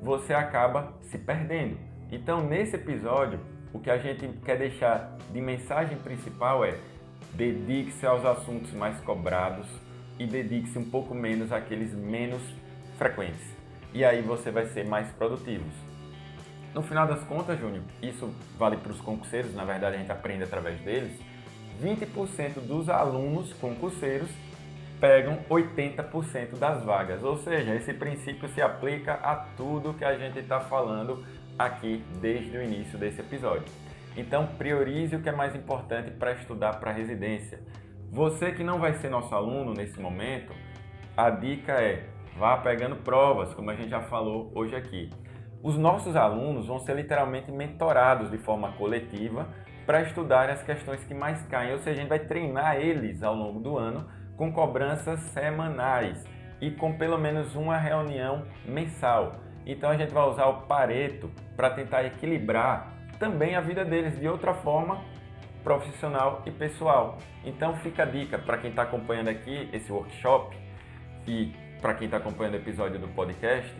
você 0.00 0.32
acaba 0.32 0.94
se 1.02 1.18
perdendo. 1.18 1.76
Então, 2.10 2.42
nesse 2.42 2.76
episódio, 2.76 3.40
o 3.72 3.78
que 3.78 3.90
a 3.90 3.98
gente 3.98 4.26
quer 4.44 4.56
deixar 4.56 5.16
de 5.32 5.40
mensagem 5.40 5.98
principal 5.98 6.64
é: 6.64 6.78
dedique-se 7.34 8.06
aos 8.06 8.24
assuntos 8.24 8.72
mais 8.72 8.98
cobrados 9.00 9.66
e 10.18 10.26
dedique-se 10.26 10.78
um 10.78 10.88
pouco 10.88 11.14
menos 11.14 11.52
àqueles 11.52 11.92
menos 11.92 12.42
frequentes. 12.96 13.54
E 13.92 14.04
aí 14.04 14.22
você 14.22 14.50
vai 14.50 14.66
ser 14.66 14.86
mais 14.86 15.08
produtivo. 15.12 15.64
No 16.74 16.82
final 16.82 17.06
das 17.06 17.22
contas, 17.22 17.58
Júnior, 17.58 17.84
isso 18.02 18.34
vale 18.58 18.76
para 18.76 18.90
os 18.90 19.00
concurseiros, 19.00 19.54
na 19.54 19.64
verdade 19.64 19.94
a 19.94 19.98
gente 19.98 20.10
aprende 20.10 20.42
através 20.42 20.80
deles. 20.80 21.16
20% 21.80 22.60
dos 22.66 22.88
alunos 22.88 23.52
concurseiros 23.54 24.28
pegam 25.00 25.38
80% 25.48 26.58
das 26.58 26.82
vagas. 26.82 27.22
Ou 27.22 27.38
seja, 27.38 27.74
esse 27.74 27.94
princípio 27.94 28.48
se 28.48 28.60
aplica 28.60 29.14
a 29.14 29.36
tudo 29.36 29.94
que 29.94 30.04
a 30.04 30.18
gente 30.18 30.40
está 30.40 30.60
falando 30.60 31.24
aqui 31.56 32.04
desde 32.20 32.56
o 32.56 32.62
início 32.62 32.98
desse 32.98 33.20
episódio. 33.20 33.66
Então, 34.16 34.46
priorize 34.58 35.14
o 35.14 35.22
que 35.22 35.28
é 35.28 35.32
mais 35.32 35.54
importante 35.54 36.10
para 36.10 36.32
estudar 36.32 36.80
para 36.80 36.90
residência. 36.90 37.60
Você 38.10 38.52
que 38.52 38.64
não 38.64 38.78
vai 38.78 38.94
ser 38.94 39.10
nosso 39.10 39.34
aluno 39.34 39.74
nesse 39.74 40.00
momento, 40.00 40.52
a 41.16 41.30
dica 41.30 41.72
é 41.72 42.08
vá 42.36 42.56
pegando 42.56 42.96
provas, 42.96 43.54
como 43.54 43.70
a 43.70 43.74
gente 43.74 43.90
já 43.90 44.00
falou 44.00 44.50
hoje 44.54 44.74
aqui. 44.74 45.10
Os 45.64 45.78
nossos 45.78 46.14
alunos 46.14 46.66
vão 46.66 46.78
ser 46.78 46.94
literalmente 46.94 47.50
mentorados 47.50 48.30
de 48.30 48.36
forma 48.36 48.72
coletiva 48.72 49.48
para 49.86 50.02
estudar 50.02 50.50
as 50.50 50.62
questões 50.62 51.02
que 51.04 51.14
mais 51.14 51.40
caem, 51.46 51.72
ou 51.72 51.78
seja, 51.78 51.92
a 51.92 52.00
gente 52.02 52.08
vai 52.10 52.18
treinar 52.18 52.76
eles 52.76 53.22
ao 53.22 53.34
longo 53.34 53.58
do 53.58 53.78
ano 53.78 54.06
com 54.36 54.52
cobranças 54.52 55.18
semanais 55.20 56.22
e 56.60 56.70
com 56.70 56.92
pelo 56.98 57.16
menos 57.16 57.54
uma 57.54 57.78
reunião 57.78 58.44
mensal. 58.66 59.36
Então 59.64 59.88
a 59.88 59.96
gente 59.96 60.12
vai 60.12 60.28
usar 60.28 60.44
o 60.48 60.66
Pareto 60.66 61.30
para 61.56 61.70
tentar 61.70 62.04
equilibrar 62.04 62.92
também 63.18 63.56
a 63.56 63.62
vida 63.62 63.86
deles 63.86 64.20
de 64.20 64.28
outra 64.28 64.52
forma. 64.52 65.02
profissional 65.62 66.42
e 66.44 66.50
pessoal. 66.50 67.16
Então 67.42 67.74
fica 67.76 68.02
a 68.02 68.06
dica 68.06 68.38
para 68.38 68.58
quem 68.58 68.68
está 68.68 68.82
acompanhando 68.82 69.28
aqui 69.28 69.70
esse 69.72 69.90
workshop 69.90 70.54
e 71.26 71.54
para 71.80 71.94
quem 71.94 72.04
está 72.04 72.18
acompanhando 72.18 72.52
o 72.52 72.58
episódio 72.58 72.98
do 73.00 73.08
podcast, 73.08 73.74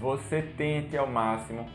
você 0.00 0.40
tente 0.40 0.96
ao 0.96 1.06
máximo 1.06 1.68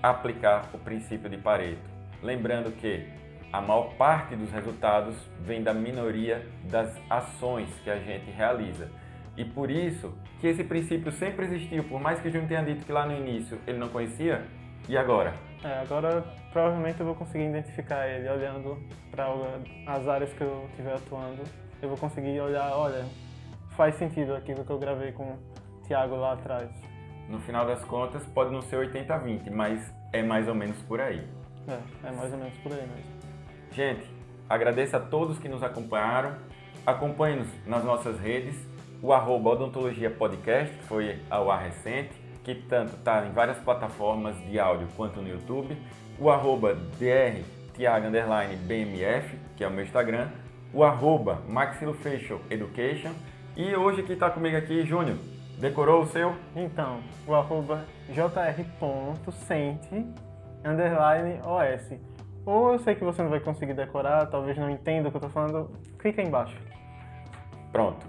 aplicar 0.00 0.70
o 0.72 0.78
princípio 0.78 1.28
de 1.28 1.36
Pareto. 1.36 1.90
Lembrando 2.22 2.70
que 2.70 3.08
a 3.52 3.60
maior 3.60 3.92
parte 3.94 4.36
dos 4.36 4.52
resultados 4.52 5.16
vem 5.40 5.64
da 5.64 5.74
minoria 5.74 6.46
das 6.70 6.96
ações 7.10 7.68
que 7.82 7.90
a 7.90 7.98
gente 7.98 8.30
realiza. 8.30 8.88
E 9.36 9.44
por 9.44 9.68
isso 9.68 10.16
que 10.40 10.46
esse 10.46 10.62
princípio 10.62 11.10
sempre 11.10 11.46
existiu, 11.46 11.82
por 11.84 12.00
mais 12.00 12.20
que 12.20 12.28
o 12.28 12.30
Júnior 12.30 12.48
tenha 12.48 12.62
dito 12.62 12.86
que 12.86 12.92
lá 12.92 13.04
no 13.04 13.16
início 13.16 13.58
ele 13.66 13.78
não 13.78 13.88
conhecia, 13.88 14.46
e 14.88 14.96
agora? 14.96 15.34
É, 15.64 15.80
agora 15.80 16.22
provavelmente 16.52 17.00
eu 17.00 17.06
vou 17.06 17.16
conseguir 17.16 17.46
identificar 17.46 18.06
ele 18.06 18.28
olhando 18.28 18.78
para 19.10 19.26
as 19.88 20.06
áreas 20.06 20.32
que 20.32 20.42
eu 20.42 20.66
estiver 20.70 20.94
atuando. 20.94 21.42
Eu 21.82 21.88
vou 21.88 21.98
conseguir 21.98 22.40
olhar, 22.40 22.72
olha, 22.76 23.04
faz 23.70 23.96
sentido 23.96 24.36
aquilo 24.36 24.64
que 24.64 24.70
eu 24.70 24.78
gravei 24.78 25.10
com 25.10 25.24
o 25.24 25.38
Thiago 25.86 26.14
lá 26.14 26.34
atrás. 26.34 26.85
No 27.28 27.40
final 27.40 27.66
das 27.66 27.82
contas, 27.84 28.24
pode 28.26 28.52
não 28.52 28.62
ser 28.62 28.76
80-20, 28.76 29.50
mas 29.50 29.92
é 30.12 30.22
mais 30.22 30.46
ou 30.48 30.54
menos 30.54 30.76
por 30.82 31.00
aí. 31.00 31.26
É, 31.66 32.08
é 32.08 32.12
mais 32.12 32.32
ou 32.32 32.38
menos 32.38 32.54
por 32.58 32.72
aí 32.72 32.86
mesmo. 32.86 33.16
Gente, 33.72 34.06
agradeço 34.48 34.96
a 34.96 35.00
todos 35.00 35.38
que 35.38 35.48
nos 35.48 35.62
acompanharam. 35.62 36.36
Acompanhe-nos 36.86 37.48
nas 37.66 37.84
nossas 37.84 38.18
redes, 38.20 38.54
o 39.02 39.12
arroba 39.12 39.50
Odontologia 39.50 40.10
Podcast, 40.10 40.72
que 40.72 40.84
foi 40.84 41.18
ao 41.28 41.50
ar 41.50 41.62
recente, 41.64 42.12
que 42.44 42.54
tanto 42.54 42.94
está 42.94 43.26
em 43.26 43.32
várias 43.32 43.58
plataformas 43.58 44.36
de 44.46 44.58
áudio 44.58 44.86
quanto 44.96 45.20
no 45.20 45.28
YouTube, 45.28 45.76
o 46.18 46.30
arroba 46.30 46.74
DR 46.74 47.42
BMF, 48.66 49.36
que 49.56 49.64
é 49.64 49.68
o 49.68 49.70
meu 49.70 49.84
Instagram, 49.84 50.28
o 50.72 50.82
arroba 50.82 51.42
Maxillofacial 51.48 52.40
Education 52.48 53.12
e 53.56 53.74
hoje 53.74 54.02
que 54.02 54.12
está 54.12 54.30
comigo 54.30 54.56
aqui, 54.56 54.84
Júnior, 54.84 55.18
decorou 55.58 56.02
o 56.02 56.06
seu? 56.06 56.34
Então, 56.54 57.00
o 57.26 57.34
arroba 57.34 57.84
jr.sente 58.08 60.06
underline 60.64 61.40
os. 61.40 62.00
Ou 62.44 62.72
eu 62.72 62.78
sei 62.78 62.94
que 62.94 63.04
você 63.04 63.22
não 63.22 63.30
vai 63.30 63.40
conseguir 63.40 63.74
decorar, 63.74 64.26
talvez 64.26 64.56
não 64.56 64.70
entenda 64.70 65.08
o 65.08 65.10
que 65.10 65.16
eu 65.16 65.26
estou 65.26 65.30
falando, 65.30 65.70
clica 65.98 66.22
aí 66.22 66.28
embaixo. 66.28 66.56
Pronto. 67.72 68.06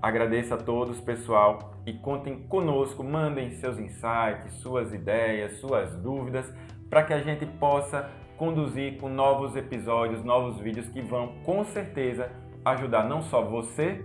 Agradeço 0.00 0.52
a 0.54 0.58
todos, 0.58 1.00
pessoal, 1.00 1.72
e 1.86 1.92
contem 1.94 2.46
conosco, 2.46 3.02
mandem 3.02 3.50
seus 3.52 3.78
insights, 3.78 4.52
suas 4.60 4.92
ideias, 4.92 5.58
suas 5.58 5.96
dúvidas, 5.96 6.52
para 6.90 7.02
que 7.02 7.12
a 7.12 7.20
gente 7.20 7.46
possa 7.46 8.10
conduzir 8.36 8.98
com 8.98 9.08
novos 9.08 9.56
episódios, 9.56 10.22
novos 10.22 10.60
vídeos 10.60 10.88
que 10.88 11.00
vão 11.00 11.34
com 11.42 11.64
certeza 11.64 12.30
ajudar 12.64 13.08
não 13.08 13.22
só 13.22 13.42
você, 13.42 14.04